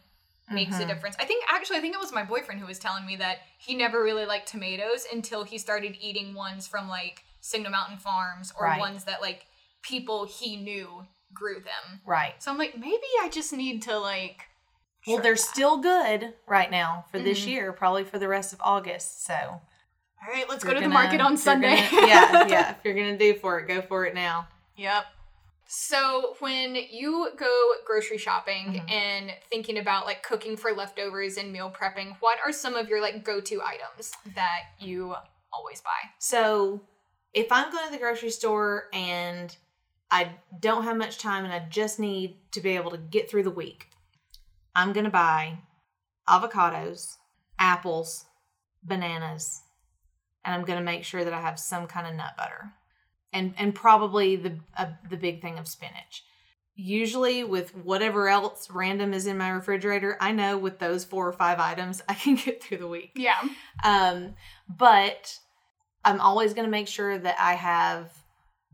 makes 0.50 0.78
a 0.78 0.84
Mhm. 0.84 0.88
difference. 0.88 1.16
I 1.18 1.26
think 1.26 1.44
actually 1.48 1.76
I 1.76 1.80
think 1.82 1.94
it 1.94 2.00
was 2.00 2.12
my 2.12 2.24
boyfriend 2.24 2.60
who 2.60 2.66
was 2.66 2.78
telling 2.78 3.04
me 3.04 3.16
that 3.16 3.40
he 3.58 3.74
never 3.74 4.02
really 4.02 4.24
liked 4.24 4.48
tomatoes 4.48 5.06
until 5.12 5.44
he 5.44 5.58
started 5.58 5.96
eating 6.00 6.32
ones 6.34 6.66
from 6.66 6.88
like 6.88 7.22
Signal 7.40 7.70
Mountain 7.70 7.98
Farms 7.98 8.52
or 8.58 8.64
Right. 8.64 8.80
ones 8.80 9.04
that 9.04 9.20
like 9.20 9.46
people 9.82 10.24
he 10.24 10.56
knew 10.56 11.06
grew 11.34 11.60
them. 11.60 12.00
Right. 12.06 12.42
So 12.42 12.50
I'm 12.50 12.56
like 12.58 12.78
maybe 12.78 13.06
I 13.20 13.28
just 13.28 13.52
need 13.52 13.82
to 13.82 13.98
like 13.98 14.46
Well, 15.06 15.18
they're 15.18 15.34
that. 15.34 15.40
still 15.40 15.76
good 15.78 16.34
right 16.46 16.70
now 16.70 17.04
for 17.10 17.18
this 17.18 17.40
Mhm. 17.40 17.46
year, 17.48 17.72
probably 17.72 18.04
for 18.04 18.18
the 18.18 18.28
rest 18.28 18.52
of 18.54 18.60
August. 18.62 19.24
So 19.24 19.60
All 20.26 20.32
right, 20.32 20.48
let's 20.48 20.62
go 20.64 20.70
to 20.70 20.76
the 20.76 20.80
gonna- 20.82 20.94
market 20.94 21.20
on 21.20 21.36
Sunday. 21.36 21.76
gonna- 21.90 22.06
yeah, 22.06 22.46
yeah. 22.48 22.70
If 22.72 22.76
you're 22.84 22.94
gonna 22.94 23.16
do 23.18 23.34
for 23.34 23.58
it, 23.60 23.68
go 23.68 23.82
for 23.82 24.04
it 24.06 24.14
now. 24.14 24.48
Yep. 24.76 25.04
So 25.70 26.34
when 26.40 26.74
you 26.76 27.30
go 27.36 27.72
grocery 27.86 28.16
shopping 28.18 28.66
Mhm. 28.86 28.90
and 28.90 29.32
thinking 29.50 29.76
about 29.78 30.06
like 30.06 30.22
cooking 30.22 30.56
for 30.56 30.72
leftovers 30.72 31.36
and 31.36 31.52
meal 31.52 31.70
prepping, 31.70 32.16
what 32.20 32.38
are 32.44 32.52
some 32.52 32.74
of 32.74 32.88
your 32.88 33.00
like 33.02 33.22
go-to 33.24 33.60
items 33.62 34.12
that 34.34 34.60
you 34.78 35.14
always 35.52 35.80
buy? 35.82 36.10
So 36.18 36.80
if 37.34 37.52
I'm 37.52 37.70
going 37.70 37.84
to 37.86 37.92
the 37.92 37.98
grocery 37.98 38.30
store 38.30 38.88
and 38.94 39.54
I 40.10 40.30
don't 40.58 40.84
have 40.84 40.96
much 40.96 41.18
time 41.18 41.44
and 41.44 41.52
I 41.52 41.58
just 41.68 41.98
need 42.00 42.38
to 42.52 42.60
be 42.62 42.70
able 42.70 42.90
to 42.92 42.96
get 42.98 43.30
through 43.30 43.42
the 43.42 43.50
week, 43.50 43.88
I'm 44.74 44.94
gonna 44.94 45.10
buy 45.10 45.58
avocados, 46.26 47.16
apples, 47.58 48.24
bananas, 48.82 49.62
and 50.44 50.54
I'm 50.54 50.64
going 50.64 50.78
to 50.78 50.84
make 50.84 51.04
sure 51.04 51.24
that 51.24 51.32
I 51.32 51.40
have 51.40 51.58
some 51.58 51.86
kind 51.86 52.06
of 52.06 52.14
nut 52.14 52.34
butter, 52.36 52.72
and 53.32 53.54
and 53.58 53.74
probably 53.74 54.36
the 54.36 54.58
uh, 54.76 54.86
the 55.08 55.16
big 55.16 55.42
thing 55.42 55.58
of 55.58 55.68
spinach. 55.68 56.24
Usually, 56.80 57.42
with 57.42 57.74
whatever 57.74 58.28
else 58.28 58.68
random 58.70 59.12
is 59.12 59.26
in 59.26 59.36
my 59.36 59.50
refrigerator, 59.50 60.16
I 60.20 60.30
know 60.30 60.56
with 60.56 60.78
those 60.78 61.04
four 61.04 61.26
or 61.26 61.32
five 61.32 61.58
items, 61.58 62.02
I 62.08 62.14
can 62.14 62.34
get 62.44 62.62
through 62.62 62.78
the 62.78 62.86
week. 62.86 63.10
Yeah. 63.16 63.40
Um, 63.82 64.34
but 64.68 65.36
I'm 66.04 66.20
always 66.20 66.54
going 66.54 66.66
to 66.66 66.70
make 66.70 66.86
sure 66.86 67.18
that 67.18 67.36
I 67.40 67.54
have 67.54 68.12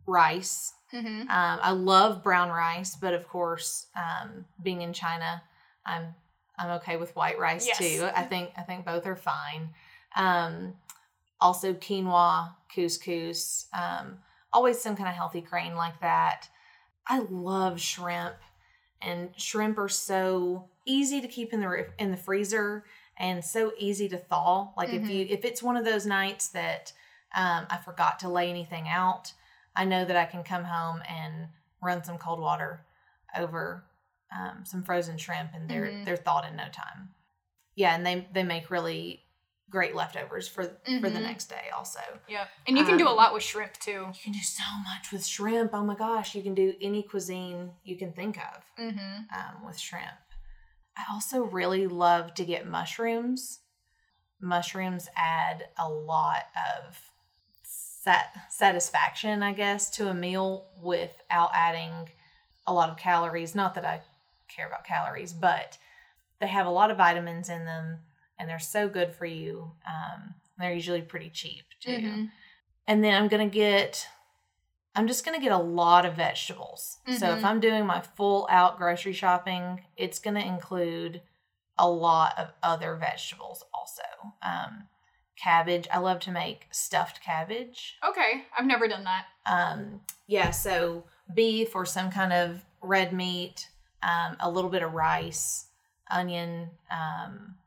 rice. 0.07 0.73
Mm-hmm. 0.93 1.23
Um, 1.23 1.27
I 1.31 1.71
love 1.71 2.23
brown 2.23 2.51
rice, 2.51 2.95
but 2.95 3.15
of 3.15 3.27
course, 3.27 3.87
um, 3.97 4.45
being 4.63 4.83
in 4.83 4.93
China, 4.93 5.43
I'm 5.87 6.15
I'm 6.59 6.71
okay 6.73 6.97
with 6.97 7.17
white 7.17 7.39
rice 7.39 7.67
Yes. 7.67 7.79
too. 7.79 8.09
I 8.15 8.23
think 8.23 8.51
I 8.57 8.63
think 8.63 8.85
both 8.85 9.07
are 9.07 9.17
fine. 9.17 9.71
Um, 10.15 10.75
also 11.41 11.75
quinoa, 11.75 12.55
couscous, 12.75 13.67
um, 13.73 14.19
always 14.53 14.81
some 14.81 14.97
kind 14.97 15.09
of 15.09 15.15
healthy 15.15 15.41
grain 15.41 15.75
like 15.75 16.01
that. 16.01 16.49
I 17.07 17.21
love 17.31 17.81
shrimp, 17.81 18.37
and 19.03 19.31
shrimp 19.37 19.79
are 19.79 19.89
so 19.89 20.69
easy 20.87 21.21
to 21.21 21.29
keep 21.29 21.53
in 21.53 21.61
the 21.61 21.87
in 21.99 22.11
the 22.11 22.17
freezer 22.17 22.85
and 23.17 23.45
so 23.45 23.73
easy 23.79 24.09
to 24.09 24.17
thaw. 24.19 24.73
Like 24.77 24.91
if 24.93 25.09
you 25.11 25.27
if 25.29 25.45
it's 25.45 25.63
one 25.63 25.77
of 25.77 25.85
those 25.85 26.07
nights 26.07 26.49
that 26.49 26.93
um, 27.35 27.67
I 27.69 27.79
forgot 27.85 28.21
to 28.21 28.29
lay 28.29 28.49
anything 28.49 28.89
out, 28.89 29.33
I 29.77 29.85
know 29.85 30.05
that 30.05 30.17
I 30.17 30.25
can 30.25 30.45
come 30.45 30.65
home 30.65 31.03
and 31.09 31.49
run 31.83 32.03
some 32.05 32.17
cold 32.19 32.41
water 32.41 32.85
over 33.37 33.85
um, 34.33 34.65
some 34.65 34.83
frozen 34.83 35.19
shrimp, 35.19 35.51
and 35.55 35.69
they're 35.69 35.91
Mhm. 35.93 36.05
they're 36.05 36.17
thawed 36.17 36.47
in 36.47 36.57
no 36.57 36.69
time. 36.71 37.15
Yeah, 37.75 37.95
and 37.95 38.07
they 38.07 38.29
they 38.33 38.43
make 38.45 38.71
really 38.71 39.24
great 39.71 39.95
leftovers 39.95 40.47
for 40.47 40.65
for 40.65 41.11
the 41.11 41.19
Mhm. 41.19 41.23
next 41.23 41.47
day. 41.47 41.69
Also, 41.75 42.01
Yep. 42.29 42.49
And 42.69 42.79
you 42.79 42.85
can 42.85 42.97
do 42.97 43.07
a 43.09 43.11
Um, 43.11 43.17
lot 43.17 43.35
with 43.35 43.43
shrimp 43.43 43.75
too. 43.79 44.13
you 44.15 44.21
can 44.23 44.33
do 44.33 44.39
so 44.41 44.63
much 44.85 45.11
with 45.11 45.27
shrimp. 45.27 45.73
Oh 45.75 45.83
my 45.85 45.95
gosh, 45.97 46.35
you 46.35 46.43
can 46.43 46.55
do 46.55 46.75
any 46.81 47.03
cuisine 47.03 47.75
you 47.83 47.97
can 47.99 48.13
think 48.13 48.37
of 48.39 48.65
Mm-hmm. 48.79 49.35
um, 49.35 49.65
with 49.65 49.79
shrimp. 49.79 50.19
I 50.97 51.05
also 51.13 51.43
really 51.43 51.87
love 51.89 52.35
to 52.35 52.45
get 52.45 52.67
mushrooms. 52.67 53.61
Mushrooms 54.41 55.09
add 55.17 55.69
a 55.79 55.89
lot 55.89 56.47
of 56.77 57.11
sat- 57.63 58.35
satisfaction, 58.51 59.43
I 59.43 59.53
guess, 59.55 59.91
to 59.91 60.09
a 60.09 60.15
meal 60.15 60.69
without 60.77 61.51
adding 61.55 62.11
a 62.67 62.73
lot 62.73 62.91
of 62.91 62.97
calories. 62.97 63.55
Not 63.55 63.75
that 63.75 63.85
I 63.85 64.03
care 64.49 64.67
about 64.67 64.85
calories, 64.85 65.33
but 65.33 65.79
they 66.39 66.47
have 66.47 66.67
a 66.67 66.71
lot 66.71 66.91
of 66.91 66.97
vitamins 66.99 67.49
in 67.49 67.65
them 67.65 68.05
and 68.39 68.49
they're 68.49 68.59
so 68.59 68.89
good 68.89 69.15
for 69.15 69.27
you. 69.27 69.73
Um, 69.87 70.35
they're 70.59 70.73
usually 70.75 71.03
pretty 71.03 71.31
cheap 71.31 71.65
too 71.81 71.91
Mhm. 71.99 72.31
and 72.87 73.03
then 73.05 73.15
I'm 73.15 73.29
gonna 73.29 73.49
get 73.49 74.09
I'm 74.97 75.09
just 75.09 75.25
gonna 75.25 75.41
get 75.41 75.51
a 75.51 75.59
lot 75.59 76.07
of 76.07 76.15
vegetables. 76.15 76.99
So 77.19 77.33
if 77.33 77.41
Mhm. 77.41 77.45
I'm 77.45 77.59
doing 77.61 77.85
my 77.85 78.01
full 78.01 78.47
out 78.49 78.77
grocery 78.79 79.13
shopping, 79.13 79.85
it's 79.97 80.21
gonna 80.21 80.39
include 80.39 81.21
a 81.77 81.89
lot 81.89 82.39
of 82.39 82.53
other 82.63 82.95
vegetables 82.95 83.65
also. 83.75 84.05
Um, 84.41 84.89
cabbage. 85.37 85.89
I 85.93 85.99
love 85.99 86.21
to 86.21 86.31
make 86.31 86.69
stuffed 86.71 87.21
cabbage. 87.21 87.99
Okay. 88.05 88.47
I've 88.57 88.67
never 88.67 88.87
done 88.87 89.03
that. 89.03 89.27
Um, 89.47 90.01
yeah, 90.29 90.53
so 90.53 91.05
beef 91.35 91.75
or 91.75 91.85
some 91.85 92.13
kind 92.13 92.33
of 92.33 92.65
red 92.81 93.13
meat, 93.13 93.69
um, 94.05 94.37
a 94.39 94.49
little 94.49 94.71
bit 94.71 94.85
of 94.85 94.93
rice, 94.95 95.71
onion, 96.09 96.71
um, 96.89 97.59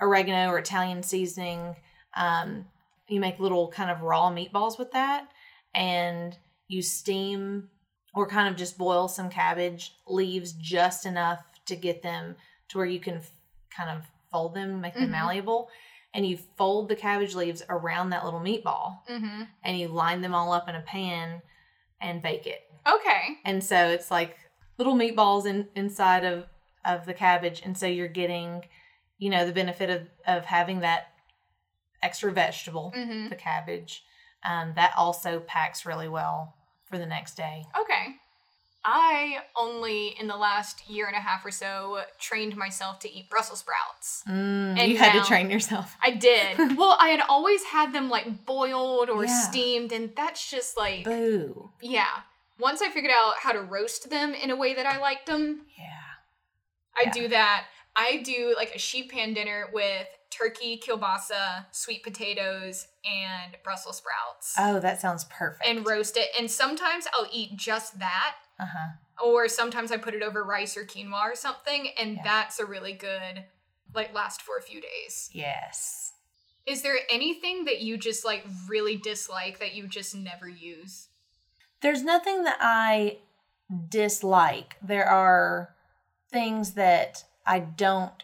oregano 0.00 0.50
or 0.50 0.58
Italian 0.58 1.02
seasoning. 1.02 1.76
Um, 2.16 2.66
you 3.08 3.20
make 3.20 3.38
little 3.40 3.68
kind 3.68 3.90
of 3.90 4.02
raw 4.02 4.30
meatballs 4.30 4.78
with 4.78 4.92
that, 4.92 5.28
and 5.74 6.36
you 6.68 6.82
steam 6.82 7.68
or 8.14 8.26
kind 8.26 8.48
of 8.48 8.56
just 8.56 8.76
boil 8.78 9.08
some 9.08 9.30
cabbage 9.30 9.94
leaves 10.06 10.52
just 10.52 11.06
enough 11.06 11.40
to 11.66 11.76
get 11.76 12.02
them 12.02 12.34
to 12.68 12.78
where 12.78 12.86
you 12.86 12.98
can 13.00 13.16
f- 13.16 13.30
kind 13.70 13.90
of 13.90 14.04
fold 14.32 14.54
them, 14.54 14.80
make 14.80 14.94
them 14.94 15.08
Mhm. 15.08 15.10
malleable. 15.10 15.68
And 16.12 16.26
you 16.26 16.36
fold 16.56 16.88
the 16.88 16.96
cabbage 16.96 17.36
leaves 17.36 17.62
around 17.68 18.10
that 18.10 18.24
little 18.24 18.40
meatball 18.40 19.06
Mm-hmm. 19.08 19.42
and 19.62 19.78
you 19.78 19.86
line 19.88 20.22
them 20.22 20.34
all 20.34 20.52
up 20.52 20.68
in 20.68 20.74
a 20.74 20.80
pan 20.80 21.40
and 22.00 22.20
bake 22.20 22.46
it. 22.48 22.62
Okay. 22.88 23.36
And 23.44 23.62
so 23.62 23.76
it's 23.88 24.10
like 24.10 24.36
little 24.76 24.94
meatballs 24.96 25.46
in, 25.46 25.68
inside 25.76 26.24
of, 26.24 26.46
of 26.84 27.06
the 27.06 27.14
cabbage. 27.14 27.62
And 27.64 27.76
so 27.78 27.86
you're 27.86 28.08
getting, 28.08 28.64
you 29.20 29.30
know, 29.30 29.46
the 29.46 29.52
benefit 29.52 29.88
of, 29.90 30.02
of 30.26 30.44
having 30.46 30.80
that 30.80 31.06
extra 32.02 32.32
vegetable, 32.32 32.92
Mm-hmm. 32.96 33.28
the 33.28 33.36
cabbage. 33.36 34.02
Um, 34.42 34.72
that 34.74 34.92
also 34.96 35.38
packs 35.40 35.84
really 35.86 36.08
well 36.08 36.54
for 36.86 36.96
the 36.98 37.06
next 37.06 37.36
day. 37.36 37.64
Okay. 37.78 38.16
I 38.82 39.40
only, 39.54 40.14
in 40.18 40.26
the 40.26 40.36
last 40.38 40.88
year 40.88 41.06
and 41.06 41.14
a 41.14 41.20
half 41.20 41.44
or 41.44 41.50
so, 41.50 42.00
trained 42.18 42.56
myself 42.56 42.98
to 43.00 43.12
eat 43.12 43.28
Brussels 43.28 43.58
sprouts. 43.58 44.22
Mm, 44.26 44.78
And 44.78 44.90
you 44.90 44.96
had 44.96 45.12
to 45.20 45.28
train 45.28 45.50
yourself. 45.50 45.94
I 46.02 46.12
did. 46.12 46.56
well, 46.78 46.96
I 46.98 47.10
had 47.10 47.20
always 47.28 47.62
had 47.64 47.92
them 47.92 48.08
like 48.08 48.46
boiled 48.46 49.10
or 49.10 49.26
Yeah. 49.26 49.40
steamed, 49.50 49.92
and 49.92 50.10
that's 50.16 50.50
just 50.50 50.78
like, 50.78 51.04
Boo. 51.04 51.68
yeah. 51.82 52.08
Once 52.58 52.80
I 52.80 52.88
figured 52.88 53.12
out 53.14 53.34
how 53.42 53.52
to 53.52 53.60
roast 53.60 54.08
them 54.08 54.32
in 54.32 54.50
a 54.50 54.56
way 54.56 54.72
that 54.72 54.86
I 54.86 54.98
liked 54.98 55.26
them, 55.26 55.66
Yeah. 55.78 55.84
I 56.96 57.02
Yeah. 57.04 57.12
do 57.12 57.28
that. 57.28 57.66
I 58.02 58.22
do 58.22 58.54
like 58.56 58.74
a 58.74 58.78
sheet 58.78 59.10
pan 59.10 59.34
dinner 59.34 59.68
with 59.72 60.06
turkey, 60.30 60.80
kielbasa, 60.84 61.66
sweet 61.72 62.02
potatoes, 62.02 62.86
and 63.04 63.56
Brussels 63.64 63.98
sprouts. 63.98 64.54
Oh, 64.58 64.80
that 64.80 65.00
sounds 65.00 65.24
perfect. 65.24 65.66
and 65.68 65.86
roast 65.86 66.16
it. 66.16 66.28
And 66.38 66.50
sometimes 66.50 67.06
I'll 67.12 67.28
eat 67.32 67.56
just 67.56 67.98
that. 67.98 68.36
uh 68.58 68.66
huh. 68.66 68.88
or 69.26 69.48
sometimes 69.48 69.90
I 69.92 69.96
put 69.98 70.14
it 70.14 70.22
over 70.22 70.42
rice 70.44 70.76
or 70.76 70.84
quinoa 70.84 71.32
or 71.32 71.34
something, 71.34 71.88
and 71.98 72.16
Yeah. 72.16 72.22
that's 72.24 72.58
a 72.60 72.64
really 72.64 72.92
good 72.94 73.44
like 73.94 74.14
last 74.14 74.40
for 74.42 74.56
a 74.56 74.62
few 74.62 74.80
days. 74.80 75.28
Yes. 75.32 76.12
Is 76.66 76.82
there 76.82 76.98
anything 77.10 77.64
that 77.64 77.80
you 77.80 77.96
just 77.98 78.24
like 78.24 78.44
really 78.68 78.96
dislike 78.96 79.58
that 79.58 79.74
you 79.74 79.86
just 79.88 80.14
never 80.14 80.48
use? 80.48 81.08
There's 81.82 82.02
nothing 82.04 82.44
that 82.44 82.58
I 82.60 83.18
dislike. 83.88 84.76
There 84.82 85.06
are 85.06 85.74
things 86.30 86.72
that 86.74 87.24
I 87.50 87.58
don't 87.58 88.22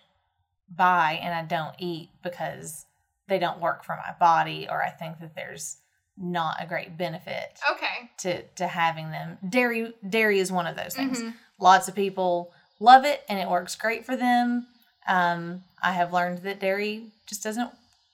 buy 0.75 1.19
and 1.23 1.35
I 1.35 1.43
don't 1.43 1.75
eat 1.79 2.11
because 2.23 2.87
they 3.29 3.39
don't 3.39 3.61
work 3.61 3.85
for 3.85 3.97
my 3.97 4.13
body 4.19 4.67
or 4.71 4.83
I 4.83 4.91
think 4.91 5.21
that 5.21 5.35
there's 5.35 5.79
not 6.17 6.57
a 6.61 6.67
great 6.67 6.97
benefit 6.97 7.59
Okay. 7.73 8.11
to 8.19 8.43
to 8.61 8.67
having 8.67 9.11
them. 9.11 9.39
Dairy 9.49 9.95
dairy 10.09 10.39
is 10.39 10.51
one 10.51 10.67
of 10.67 10.77
those 10.77 10.95
things. 10.95 11.23
Mhm. 11.23 11.35
Lots 11.59 11.89
of 11.89 11.95
people 11.95 12.53
love 12.81 13.05
it 13.05 13.25
and 13.29 13.39
it 13.39 13.49
works 13.49 13.75
great 13.77 14.05
for 14.07 14.17
them. 14.17 14.67
Um, 15.07 15.65
I 15.83 15.93
have 15.93 16.13
learned 16.13 16.39
that 16.39 16.59
dairy 16.61 17.13
just 17.27 17.43
doesn't 17.43 17.71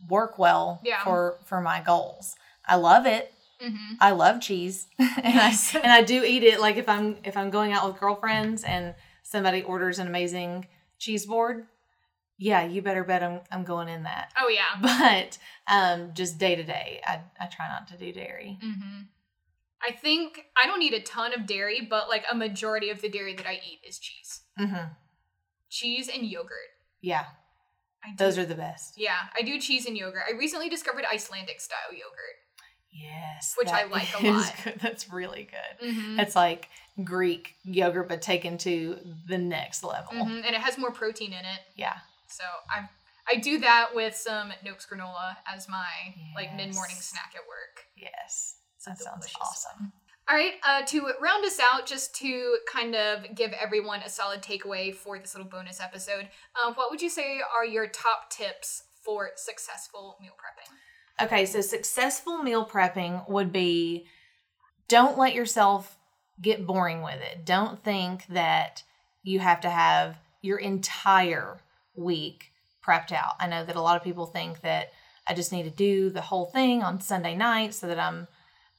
work 0.08 0.38
well 0.38 0.80
Yeah. 0.82 1.02
for 1.04 1.38
for 1.44 1.60
my 1.60 1.80
goals. 1.80 2.34
I 2.66 2.76
love 2.76 3.06
it. 3.06 3.32
Mhm. 3.60 3.96
I 4.00 4.10
love 4.10 4.40
cheese, 4.40 4.88
and 4.98 5.38
I 5.40 5.52
and 5.84 5.92
I 5.92 6.02
do 6.02 6.24
eat 6.24 6.42
it. 6.42 6.60
Like 6.60 6.76
if 6.76 6.88
I'm 6.88 7.18
if 7.24 7.36
I'm 7.36 7.50
going 7.50 7.72
out 7.72 7.86
with 7.86 8.00
girlfriends 8.00 8.64
and 8.64 8.94
somebody 9.22 9.62
orders 9.62 9.98
an 10.00 10.06
amazing 10.08 10.66
cheese 11.02 11.26
board, 11.26 11.66
yeah, 12.38 12.64
you 12.64 12.80
better 12.80 13.04
bet 13.04 13.22
I'm 13.22 13.40
I'm 13.50 13.64
going 13.64 13.88
in 13.88 14.04
that. 14.04 14.32
Oh 14.40 14.48
yeah. 14.48 14.72
But 14.80 15.38
um, 15.72 16.12
just 16.14 16.38
day 16.38 16.54
to 16.54 16.62
day, 16.62 17.00
I 17.04 17.20
I 17.40 17.46
try 17.46 17.68
not 17.68 17.88
to 17.88 17.96
do 17.96 18.12
dairy. 18.12 18.58
Mhm. 18.64 19.06
I 19.86 19.90
think 19.92 20.44
I 20.56 20.66
don't 20.68 20.80
eat 20.82 20.94
a 20.94 21.00
ton 21.00 21.32
of 21.34 21.44
dairy, 21.46 21.80
but 21.88 22.08
like 22.08 22.24
a 22.30 22.36
majority 22.36 22.90
of 22.90 23.00
the 23.02 23.08
dairy 23.08 23.34
that 23.34 23.46
I 23.46 23.54
eat 23.54 23.80
is 23.86 23.98
cheese. 23.98 24.42
hmm 24.56 24.86
Cheese 25.70 26.08
and 26.08 26.24
yogurt. 26.24 26.70
Yeah, 27.00 27.24
I 28.04 28.10
do, 28.10 28.16
those 28.24 28.38
are 28.38 28.44
the 28.44 28.54
best. 28.54 28.94
Yeah, 28.96 29.18
I 29.36 29.42
do 29.42 29.58
cheese 29.58 29.86
and 29.86 29.96
yogurt. 29.96 30.22
I 30.28 30.36
recently 30.38 30.68
discovered 30.68 31.04
Icelandic 31.10 31.60
style 31.60 31.90
yogurt. 31.92 32.36
Yes, 32.92 33.54
Which 33.56 33.68
I 33.68 33.84
like 33.84 34.08
a 34.20 34.26
lot. 34.30 34.52
Good. 34.64 34.78
That's 34.80 35.10
really 35.12 35.48
good. 35.50 35.88
Mhm. 35.88 36.20
It's 36.20 36.36
like 36.36 36.68
Greek 37.02 37.54
yogurt, 37.64 38.08
but 38.08 38.20
taken 38.22 38.58
to 38.58 38.98
the 39.26 39.38
next 39.38 39.82
level. 39.82 40.12
Mhm, 40.12 40.44
And 40.44 40.54
it 40.54 40.60
has 40.60 40.76
more 40.78 40.92
protein 40.92 41.32
in 41.32 41.44
it. 41.44 41.60
Yeah. 41.74 41.98
So 42.28 42.44
I 42.70 42.88
I 43.32 43.36
do 43.36 43.58
that 43.60 43.94
with 43.94 44.14
some 44.16 44.52
Noakes 44.64 44.86
granola 44.86 45.36
as 45.46 45.68
my 45.68 46.14
like 46.34 46.54
mid 46.54 46.74
morning 46.74 46.96
snack 46.96 47.32
at 47.34 47.42
work. 47.48 47.84
Yes, 47.96 48.56
that 48.84 48.92
It's 48.92 49.00
a 49.00 49.04
sounds 49.04 49.20
delicious 49.20 49.36
awesome. 49.40 49.92
All 50.28 50.36
right, 50.36 50.54
uh, 50.64 50.82
to 50.86 51.12
round 51.20 51.44
us 51.44 51.58
out, 51.72 51.84
just 51.86 52.14
to 52.16 52.58
kind 52.72 52.94
of 52.94 53.34
give 53.34 53.52
everyone 53.52 54.00
a 54.02 54.08
solid 54.08 54.40
takeaway 54.40 54.94
for 54.94 55.18
this 55.18 55.34
little 55.34 55.48
bonus 55.50 55.80
episode, 55.80 56.28
uh, 56.54 56.72
what 56.74 56.90
would 56.90 57.02
you 57.02 57.10
say 57.10 57.40
are 57.56 57.64
your 57.64 57.88
top 57.88 58.30
tips 58.30 58.84
for 59.02 59.30
successful 59.36 60.16
meal 60.20 60.32
prepping? 60.32 60.72
Okay, 61.20 61.46
so 61.46 61.60
successful 61.60 62.38
meal 62.38 62.64
prepping 62.66 63.28
would 63.28 63.52
be 63.52 64.06
don't 64.88 65.18
let 65.18 65.34
yourself 65.34 65.96
get 66.40 66.66
boring 66.66 67.02
with 67.02 67.20
it. 67.20 67.44
Don't 67.44 67.82
think 67.82 68.26
that 68.28 68.82
you 69.22 69.40
have 69.40 69.60
to 69.60 69.70
have 69.70 70.16
your 70.40 70.58
entire 70.58 71.60
week 71.94 72.50
prepped 72.84 73.12
out. 73.12 73.34
I 73.38 73.46
know 73.46 73.64
that 73.64 73.76
a 73.76 73.80
lot 73.80 73.96
of 73.96 74.02
people 74.02 74.26
think 74.26 74.62
that 74.62 74.90
I 75.26 75.34
just 75.34 75.52
need 75.52 75.62
to 75.64 75.70
do 75.70 76.10
the 76.10 76.20
whole 76.20 76.46
thing 76.46 76.82
on 76.82 77.00
Sunday 77.00 77.36
night 77.36 77.74
so 77.74 77.86
that 77.86 77.98
I'm. 77.98 78.26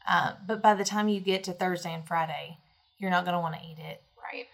Uh, 0.06 0.34
but 0.46 0.62
by 0.62 0.74
the 0.74 0.84
time 0.84 1.08
you 1.08 1.22
get 1.22 1.46
to 1.46 1.54
Thursday 1.54 1.94
and 1.94 2.06
Friday, 2.06 2.58
you're 2.98 3.12
not 3.12 3.24
going 3.24 3.36
to 3.36 3.40
want 3.40 3.56
to 3.56 3.62
eat 3.62 3.78
it, 3.80 4.02
Right. 4.22 4.48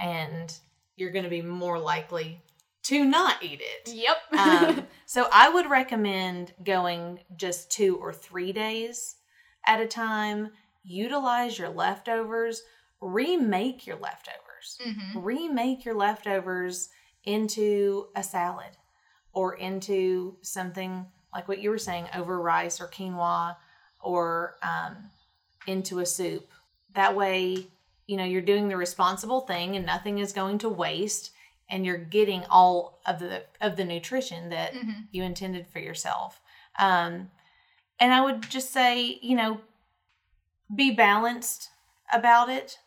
and 0.00 0.52
you're 0.96 1.12
going 1.12 1.22
to 1.24 1.30
be 1.30 1.42
more 1.42 1.78
likely 1.78 2.40
to 2.86 3.04
not 3.04 3.42
eat 3.42 3.60
it. 3.60 3.92
Yep. 3.92 4.40
Um, 4.40 4.86
so 5.06 5.28
I 5.32 5.48
would 5.48 5.68
recommend 5.68 6.52
going 6.62 7.20
just 7.36 7.70
two 7.70 7.96
or 7.96 8.12
three 8.12 8.52
days 8.52 9.16
at 9.66 9.80
a 9.80 9.86
time. 9.86 10.50
Utilize 10.84 11.58
your 11.58 11.68
leftovers. 11.68 12.62
Remake 13.00 13.86
your 13.86 13.96
leftovers. 13.96 14.78
hmm 14.82 15.18
Remake 15.18 15.84
your 15.84 15.94
leftovers 15.94 16.88
into 17.24 18.06
a 18.14 18.22
salad 18.22 18.76
or 19.32 19.54
into 19.54 20.36
something 20.42 21.06
like 21.34 21.48
what 21.48 21.60
you 21.60 21.70
were 21.70 21.78
saying 21.78 22.06
over 22.14 22.40
rice 22.40 22.80
or 22.80 22.86
quinoa 22.86 23.56
or 24.00 24.56
um, 24.62 24.96
into 25.66 25.98
a 25.98 26.06
soup. 26.06 26.48
That 26.94 27.16
way, 27.16 27.66
you 28.06 28.16
know, 28.16 28.24
you're 28.24 28.40
doing 28.40 28.68
the 28.68 28.76
responsible 28.76 29.40
thing 29.40 29.76
and 29.76 29.84
nothing 29.84 30.18
is 30.18 30.32
going 30.32 30.58
to 30.58 30.68
waste 30.68 31.32
and 31.68 31.84
you're 31.84 31.98
getting 31.98 32.44
all 32.50 33.00
of 33.06 33.18
the 33.18 33.44
of 33.60 33.76
the 33.76 33.84
nutrition 33.84 34.50
that 34.50 34.74
hmm 34.74 34.90
you 35.12 35.22
intended 35.22 35.66
for 35.68 35.78
yourself. 35.78 36.40
Um, 36.78 37.30
and 37.98 38.12
I 38.12 38.20
would 38.20 38.42
just 38.42 38.72
say, 38.72 39.18
you 39.22 39.34
know, 39.34 39.60
be 40.74 40.90
balanced 40.90 41.70
about 42.12 42.48
it. 42.48 42.78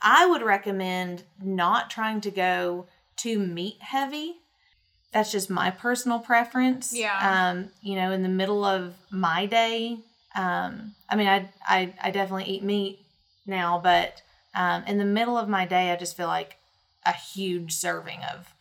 I 0.00 0.26
would 0.26 0.42
recommend 0.42 1.24
not 1.42 1.90
trying 1.90 2.20
to 2.22 2.30
go 2.30 2.86
too 3.16 3.38
meat 3.38 3.78
heavy. 3.80 4.36
That's 5.12 5.32
just 5.32 5.50
my 5.50 5.70
personal 5.70 6.18
preference. 6.18 6.94
Yeah. 6.94 7.18
Um, 7.50 7.70
you 7.82 7.96
know, 7.96 8.12
in 8.12 8.22
the 8.22 8.28
middle 8.28 8.64
of 8.64 8.94
my 9.10 9.46
day, 9.46 9.98
um, 10.34 10.94
I 11.08 11.16
mean, 11.16 11.26
I, 11.26 11.48
I, 11.66 11.94
I 12.02 12.10
definitely 12.10 12.44
eat 12.44 12.62
meat 12.62 13.00
now, 13.46 13.80
but 13.82 14.22
um, 14.54 14.84
in 14.84 14.98
the 14.98 15.04
middle 15.04 15.38
of 15.38 15.48
my 15.48 15.66
day, 15.66 15.90
I 15.90 15.96
just 15.96 16.16
feel 16.16 16.26
like 16.26 16.56
a 17.06 17.12
huge 17.12 17.72
serving 17.72 18.20
of 18.34 18.54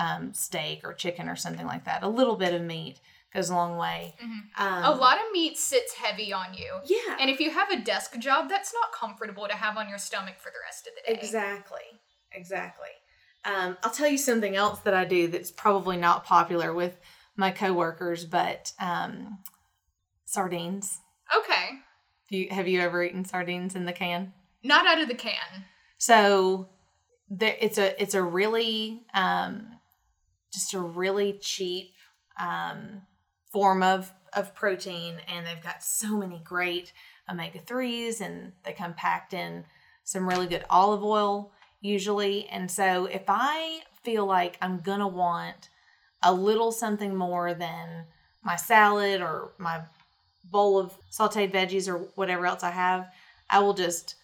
um, 0.00 0.32
steak 0.32 0.80
or 0.84 0.92
chicken 0.92 1.28
or 1.28 1.36
something 1.36 1.66
like 1.66 1.84
that. 1.84 2.02
A 2.02 2.08
little 2.08 2.36
bit 2.36 2.54
of 2.54 2.62
meat 2.62 3.00
goes 3.32 3.50
a 3.50 3.54
long 3.54 3.76
way. 3.76 4.14
hmm 4.20 4.38
Um, 4.58 4.84
a 4.84 4.94
lot 4.94 5.16
of 5.16 5.32
meat 5.32 5.58
sits 5.58 5.94
heavy 5.94 6.32
on 6.32 6.54
you. 6.54 6.80
Yeah. 6.84 7.16
And 7.20 7.30
if 7.30 7.40
you 7.40 7.50
have 7.50 7.70
a 7.70 7.80
desk 7.80 8.16
job, 8.18 8.48
that's 8.48 8.72
not 8.72 8.92
comfortable 8.92 9.46
to 9.48 9.54
have 9.54 9.76
on 9.76 9.88
your 9.88 9.98
stomach 9.98 10.36
for 10.38 10.50
the 10.50 10.58
rest 10.64 10.86
of 10.86 10.92
the 10.94 11.12
day. 11.12 11.18
Exactly. 11.20 12.00
Exactly. 12.32 12.88
Um, 13.44 13.76
I'll 13.82 13.90
tell 13.90 14.08
you 14.08 14.18
something 14.18 14.56
else 14.56 14.80
that 14.80 14.94
I 14.94 15.04
do 15.04 15.28
that's 15.28 15.50
probably 15.50 15.96
not 15.96 16.24
popular 16.24 16.74
with 16.74 16.98
my 17.36 17.50
coworkers, 17.50 18.24
but 18.24 18.72
um, 18.80 19.38
sardines. 20.24 21.00
Okay. 21.36 21.78
You, 22.30 22.48
have 22.50 22.68
you 22.68 22.80
ever 22.80 23.02
eaten 23.02 23.24
sardines 23.24 23.74
in 23.74 23.84
the 23.84 23.92
can? 23.92 24.32
Not 24.62 24.86
out 24.86 25.00
of 25.00 25.08
the 25.08 25.14
can. 25.14 25.64
So 25.98 26.68
there, 27.30 27.56
it's 27.60 27.78
a 27.78 28.00
it's 28.00 28.14
a 28.14 28.22
really 28.22 29.02
um, 29.14 29.66
just 30.52 30.74
a 30.74 30.80
really 30.80 31.34
cheap 31.34 31.92
um, 32.40 33.02
form 33.50 33.82
of 33.82 34.12
of 34.34 34.54
protein, 34.54 35.16
and 35.26 35.46
they've 35.46 35.62
got 35.62 35.82
so 35.82 36.16
many 36.16 36.40
great 36.44 36.92
omega 37.30 37.58
threes, 37.58 38.20
and 38.20 38.52
they 38.64 38.72
come 38.72 38.94
packed 38.94 39.34
in 39.34 39.64
some 40.04 40.28
really 40.28 40.46
good 40.46 40.64
olive 40.70 41.02
oil 41.04 41.52
usually. 41.80 42.46
And 42.48 42.70
so 42.70 43.06
if 43.06 43.24
I 43.28 43.80
feel 44.02 44.26
like 44.26 44.58
I'm 44.60 44.80
gonna 44.80 45.08
want 45.08 45.68
a 46.22 46.32
little 46.32 46.72
something 46.72 47.14
more 47.14 47.54
than 47.54 48.06
my 48.42 48.56
salad 48.56 49.20
or 49.20 49.52
my 49.58 49.82
bowl 50.50 50.78
of 50.78 50.92
sauteed 51.12 51.52
veggies 51.52 51.88
or 51.88 51.98
whatever 52.14 52.46
else 52.46 52.62
I 52.62 52.70
have, 52.70 53.12
I 53.50 53.60
will 53.60 53.74
just 53.74 54.16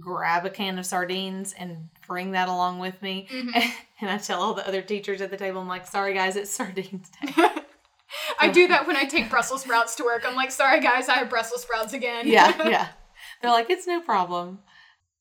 grab 0.00 0.44
a 0.44 0.50
can 0.50 0.78
of 0.78 0.86
sardines 0.86 1.52
and 1.52 1.88
bring 2.06 2.32
that 2.32 2.48
along 2.48 2.78
with 2.78 3.00
me. 3.02 3.28
Mhm. 3.30 3.72
And 4.00 4.10
I 4.10 4.18
tell 4.18 4.42
all 4.42 4.52
the 4.52 4.66
other 4.68 4.82
teachers 4.82 5.22
at 5.22 5.30
the 5.30 5.38
table, 5.38 5.58
I'm 5.62 5.68
like, 5.68 5.86
sorry 5.86 6.12
guys, 6.12 6.36
it's 6.36 6.50
sardines 6.50 7.08
day. 7.22 7.32
I 8.38 8.50
do 8.50 8.68
that 8.68 8.86
when 8.86 8.94
I 8.96 9.04
take 9.04 9.30
Brussels 9.30 9.62
sprouts 9.62 9.94
to 9.96 10.04
work. 10.04 10.24
I'm 10.26 10.34
like, 10.36 10.50
sorry 10.50 10.80
guys, 10.80 11.08
I 11.08 11.14
have 11.14 11.30
Brussels 11.30 11.62
sprouts 11.62 11.94
again. 11.94 12.26
yeah, 12.28 12.68
yeah. 12.68 12.88
They're 13.40 13.50
like, 13.50 13.70
it's 13.70 13.86
no 13.86 14.00
problem. 14.02 14.58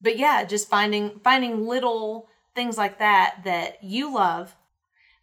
But 0.02 0.18
yeah, 0.18 0.44
just 0.44 0.68
finding 0.70 1.20
finding 1.24 1.66
little 1.66 2.28
things 2.54 2.78
like 2.78 3.00
that 3.00 3.38
that 3.46 3.82
you 3.84 4.14
love 4.14 4.56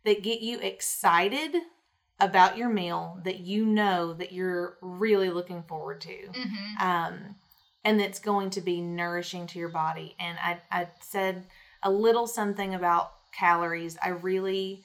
that 0.04 0.22
get 0.22 0.40
you 0.40 0.58
excited 0.60 1.54
about 2.18 2.56
your 2.56 2.68
meal 2.70 3.20
that 3.24 3.40
you 3.40 3.66
know 3.66 4.14
that 4.14 4.32
you're 4.32 4.78
really 4.80 5.28
looking 5.30 5.62
forward 5.64 6.00
to. 6.02 6.16
hmm 6.32 6.84
um, 6.86 7.36
and 7.84 7.98
that's 7.98 8.18
going 8.18 8.50
to 8.50 8.60
be 8.60 8.80
nourishing 8.80 9.46
to 9.48 9.58
your 9.58 9.68
body. 9.68 10.14
And 10.20 10.38
I, 10.42 10.58
I 10.70 10.88
said 11.00 11.44
a 11.82 11.90
little 11.90 12.26
something 12.26 12.74
about 12.74 13.12
calories. 13.32 13.96
I 14.02 14.10
really 14.10 14.84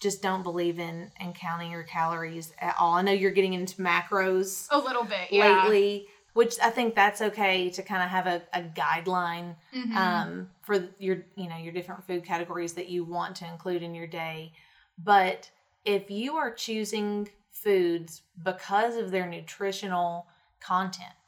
just 0.00 0.22
don't 0.22 0.42
believe 0.42 0.78
in, 0.78 1.10
in 1.20 1.32
counting 1.32 1.70
your 1.70 1.82
calories 1.82 2.52
at 2.60 2.74
all. 2.78 2.94
I 2.94 3.02
know 3.02 3.12
you're 3.12 3.30
getting 3.30 3.54
into 3.54 3.76
macros 3.82 4.68
A 4.70 4.78
little 4.78 5.04
bit, 5.04 5.28
yeah. 5.32 5.62
lately, 5.64 6.06
which 6.34 6.56
I 6.62 6.70
think 6.70 6.94
that's 6.94 7.20
okay 7.22 7.70
to 7.70 7.82
kind 7.82 8.02
of 8.02 8.10
have 8.10 8.26
a, 8.26 8.42
a 8.52 8.62
guideline 8.62 9.56
Mhm. 9.74 9.96
um, 9.96 10.50
for 10.62 10.88
your 10.98 11.18
you 11.36 11.48
know 11.48 11.56
your 11.56 11.72
different 11.72 12.06
food 12.06 12.24
categories 12.24 12.74
that 12.74 12.88
you 12.88 13.04
want 13.04 13.36
to 13.36 13.46
include 13.48 13.82
in 13.82 13.94
your 13.94 14.06
day. 14.06 14.52
But 14.98 15.50
if 15.84 16.10
you 16.10 16.36
are 16.36 16.52
choosing 16.52 17.28
foods 17.50 18.22
because 18.42 18.96
of 18.96 19.10
their 19.10 19.26
nutritional 19.26 20.26
content, 20.60 21.23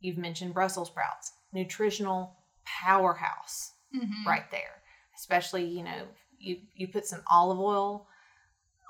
you've 0.00 0.18
mentioned 0.18 0.54
Brussels 0.54 0.88
sprouts, 0.88 1.32
nutritional 1.52 2.36
powerhouse 2.64 3.72
Mhm. 3.94 4.24
right 4.26 4.50
there. 4.50 4.82
Especially 5.16 5.64
you 5.64 5.82
know 5.82 6.08
you 6.38 6.58
you 6.74 6.88
put 6.88 7.06
some 7.06 7.22
olive 7.30 7.58
oil 7.60 8.06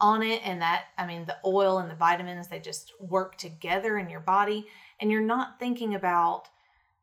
on 0.00 0.22
it 0.22 0.40
and 0.46 0.62
that 0.62 0.84
i 0.96 1.06
mean 1.06 1.24
the 1.26 1.36
oil 1.44 1.78
and 1.78 1.90
the 1.90 1.94
vitamins 1.96 2.46
they 2.48 2.60
just 2.60 2.92
work 3.00 3.36
together 3.36 3.98
in 3.98 4.08
your 4.08 4.20
body 4.20 4.66
and 5.00 5.10
you're 5.10 5.20
not 5.20 5.58
thinking 5.58 5.94
about 5.94 6.44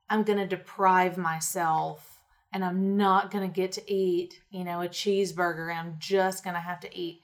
i'm 0.09 0.23
going 0.23 0.39
to 0.39 0.47
deprive 0.47 1.17
myself 1.17 2.21
and 2.53 2.63
i'm 2.65 2.95
not 2.97 3.29
going 3.29 3.47
to 3.47 3.53
get 3.53 3.71
to 3.73 3.91
eat 3.93 4.41
you 4.49 4.63
know 4.63 4.81
a 4.81 4.87
cheeseburger 4.89 5.69
and 5.69 5.77
i'm 5.79 5.95
just 5.99 6.43
going 6.43 6.55
to 6.55 6.59
have 6.59 6.79
to 6.79 6.97
eat 6.97 7.21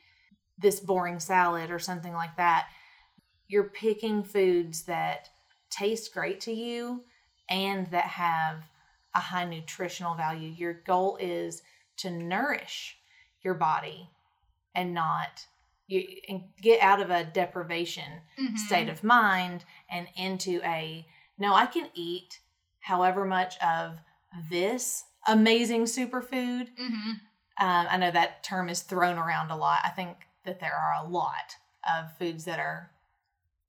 this 0.60 0.80
boring 0.80 1.20
salad 1.20 1.72
or 1.72 1.80
something 1.80 2.14
like 2.14 2.36
that 2.38 2.68
you're 3.48 3.70
picking 3.70 4.22
foods 4.24 4.84
that 4.84 5.30
taste 5.78 6.14
great 6.14 6.40
to 6.42 6.52
you 6.52 7.04
and 7.50 7.88
that 7.88 8.06
have 8.06 8.64
a 9.16 9.20
high 9.20 9.46
nutritional 9.46 10.16
value 10.16 10.50
your 10.50 10.74
goal 10.74 11.18
is 11.20 11.62
to 11.98 12.10
nourish 12.10 12.98
your 13.42 13.54
body 13.54 14.10
and 14.76 14.94
not 14.94 15.46
you 15.88 16.06
and 16.30 16.42
get 16.62 16.82
out 16.82 17.02
of 17.02 17.10
a 17.10 17.24
deprivation 17.26 18.22
Mhm. 18.40 18.58
state 18.58 18.90
of 18.90 19.04
mind 19.04 19.66
and 19.90 20.08
into 20.16 20.62
a 20.64 21.06
no 21.38 21.54
i 21.54 21.66
can 21.66 21.90
eat 21.94 22.40
however 22.80 23.26
much 23.26 23.58
of 23.60 24.00
this 24.50 25.06
amazing 25.28 25.84
superfood 25.86 26.70
Mhm. 26.78 27.20
um, 27.60 27.88
i 27.90 27.98
know 27.98 28.12
that 28.12 28.44
term 28.44 28.70
is 28.70 28.82
thrown 28.82 29.18
around 29.18 29.52
a 29.52 29.56
lot 29.56 29.80
i 29.84 29.90
think 29.90 30.28
that 30.46 30.60
there 30.60 30.76
are 30.76 30.94
a 31.06 31.08
lot 31.08 31.58
of 31.96 32.16
foods 32.18 32.46
that 32.46 32.60
are 32.60 32.90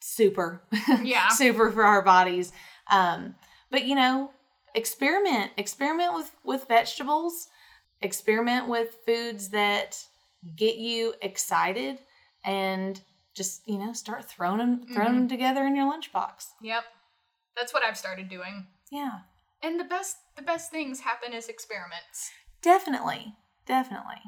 super 0.07 0.63
Yeah. 1.03 1.29
super 1.29 1.71
for 1.71 1.83
our 1.83 2.03
bodies 2.03 2.53
um, 2.91 3.35
but 3.71 3.85
you 3.87 3.95
know 3.95 4.31
experiment 4.75 5.51
experiment 5.57 6.13
with 6.13 6.31
with 6.45 6.69
vegetables 6.69 7.49
experiment 8.03 8.69
with 8.69 8.99
foods 9.07 9.49
that 9.51 9.97
get 10.57 10.77
you 10.77 11.15
excited 11.23 11.99
and 12.45 13.01
just 13.35 13.67
you 13.67 13.79
know 13.79 13.95
start 13.95 14.29
throwing 14.29 14.59
them 14.59 14.87
throwing 14.93 15.13
Mhm. 15.13 15.17
them 15.21 15.29
together 15.29 15.65
in 15.67 15.75
your 15.75 15.91
lunchbox 15.91 16.49
Yep. 16.61 16.85
That's 17.57 17.73
what 17.73 17.83
I've 17.85 17.97
started 17.97 18.29
doing. 18.29 18.67
yeah 18.91 19.21
And 19.63 19.81
the 19.81 19.85
best 19.85 20.17
the 20.37 20.43
best 20.43 20.71
things 20.71 21.01
happen 21.01 21.33
as 21.33 21.49
experiments. 21.49 22.31
definitely 22.61 23.35
definitely. 23.67 24.21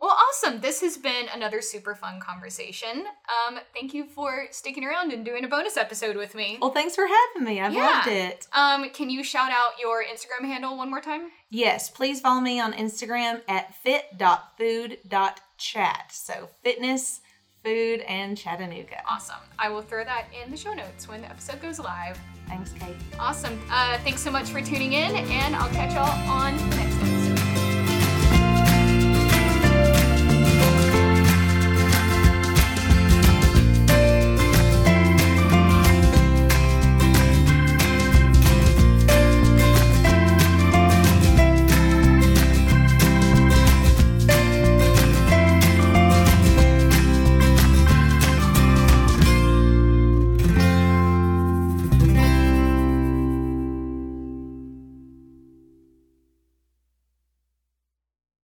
Well, 0.00 0.16
awesome. 0.28 0.60
This 0.60 0.80
has 0.80 0.96
been 0.96 1.26
another 1.34 1.60
super 1.60 1.94
fun 1.94 2.20
conversation. 2.20 3.04
Um, 3.46 3.58
thank 3.74 3.92
you 3.92 4.04
for 4.06 4.46
sticking 4.50 4.84
around 4.84 5.12
and 5.12 5.24
doing 5.24 5.44
a 5.44 5.48
bonus 5.48 5.76
episode 5.76 6.16
with 6.16 6.34
me. 6.34 6.56
well 6.60 6.70
thanks 6.72 6.94
for 6.94 7.06
having 7.06 7.44
me 7.46 7.60
i've 7.60 7.72
Yeah. 7.74 7.84
loved 7.86 8.08
it 8.08 8.46
Um, 8.54 8.88
can 8.90 9.10
you 9.10 9.22
shout 9.22 9.50
out 9.50 9.72
your 9.80 10.02
Instagram 10.04 10.46
handle 10.46 10.76
one 10.76 10.88
more 10.90 11.00
time? 11.02 11.30
yes 11.50 11.90
please 11.90 12.20
follow 12.20 12.40
me 12.40 12.58
on 12.60 12.72
instagram 12.72 13.42
at 13.48 13.74
fit.food.chatt 13.76 16.12
so 16.12 16.48
fitness 16.62 17.20
food 17.64 18.00
and 18.00 18.36
chattanooga 18.38 19.02
Awesome. 19.08 19.36
I 19.58 19.68
will 19.68 19.82
throw 19.82 20.02
that 20.04 20.26
in 20.44 20.50
the 20.50 20.56
show 20.56 20.72
notes 20.72 21.06
when 21.08 21.20
the 21.20 21.28
episode 21.30 21.60
goes 21.60 21.78
live. 21.78 22.18
thanks 22.48 22.72
kate 22.72 22.96
Awesome. 23.18 23.60
Uh, 23.70 23.98
thanks 23.98 24.22
so 24.22 24.30
much 24.30 24.48
for 24.48 24.62
tuning 24.62 24.94
in, 24.94 25.14
and 25.14 25.54
I'll 25.54 25.68
catch 25.70 25.92
y'all 25.92 26.30
on 26.30 26.56
the 26.56 26.64
next 26.76 26.94
episode. 26.96 27.09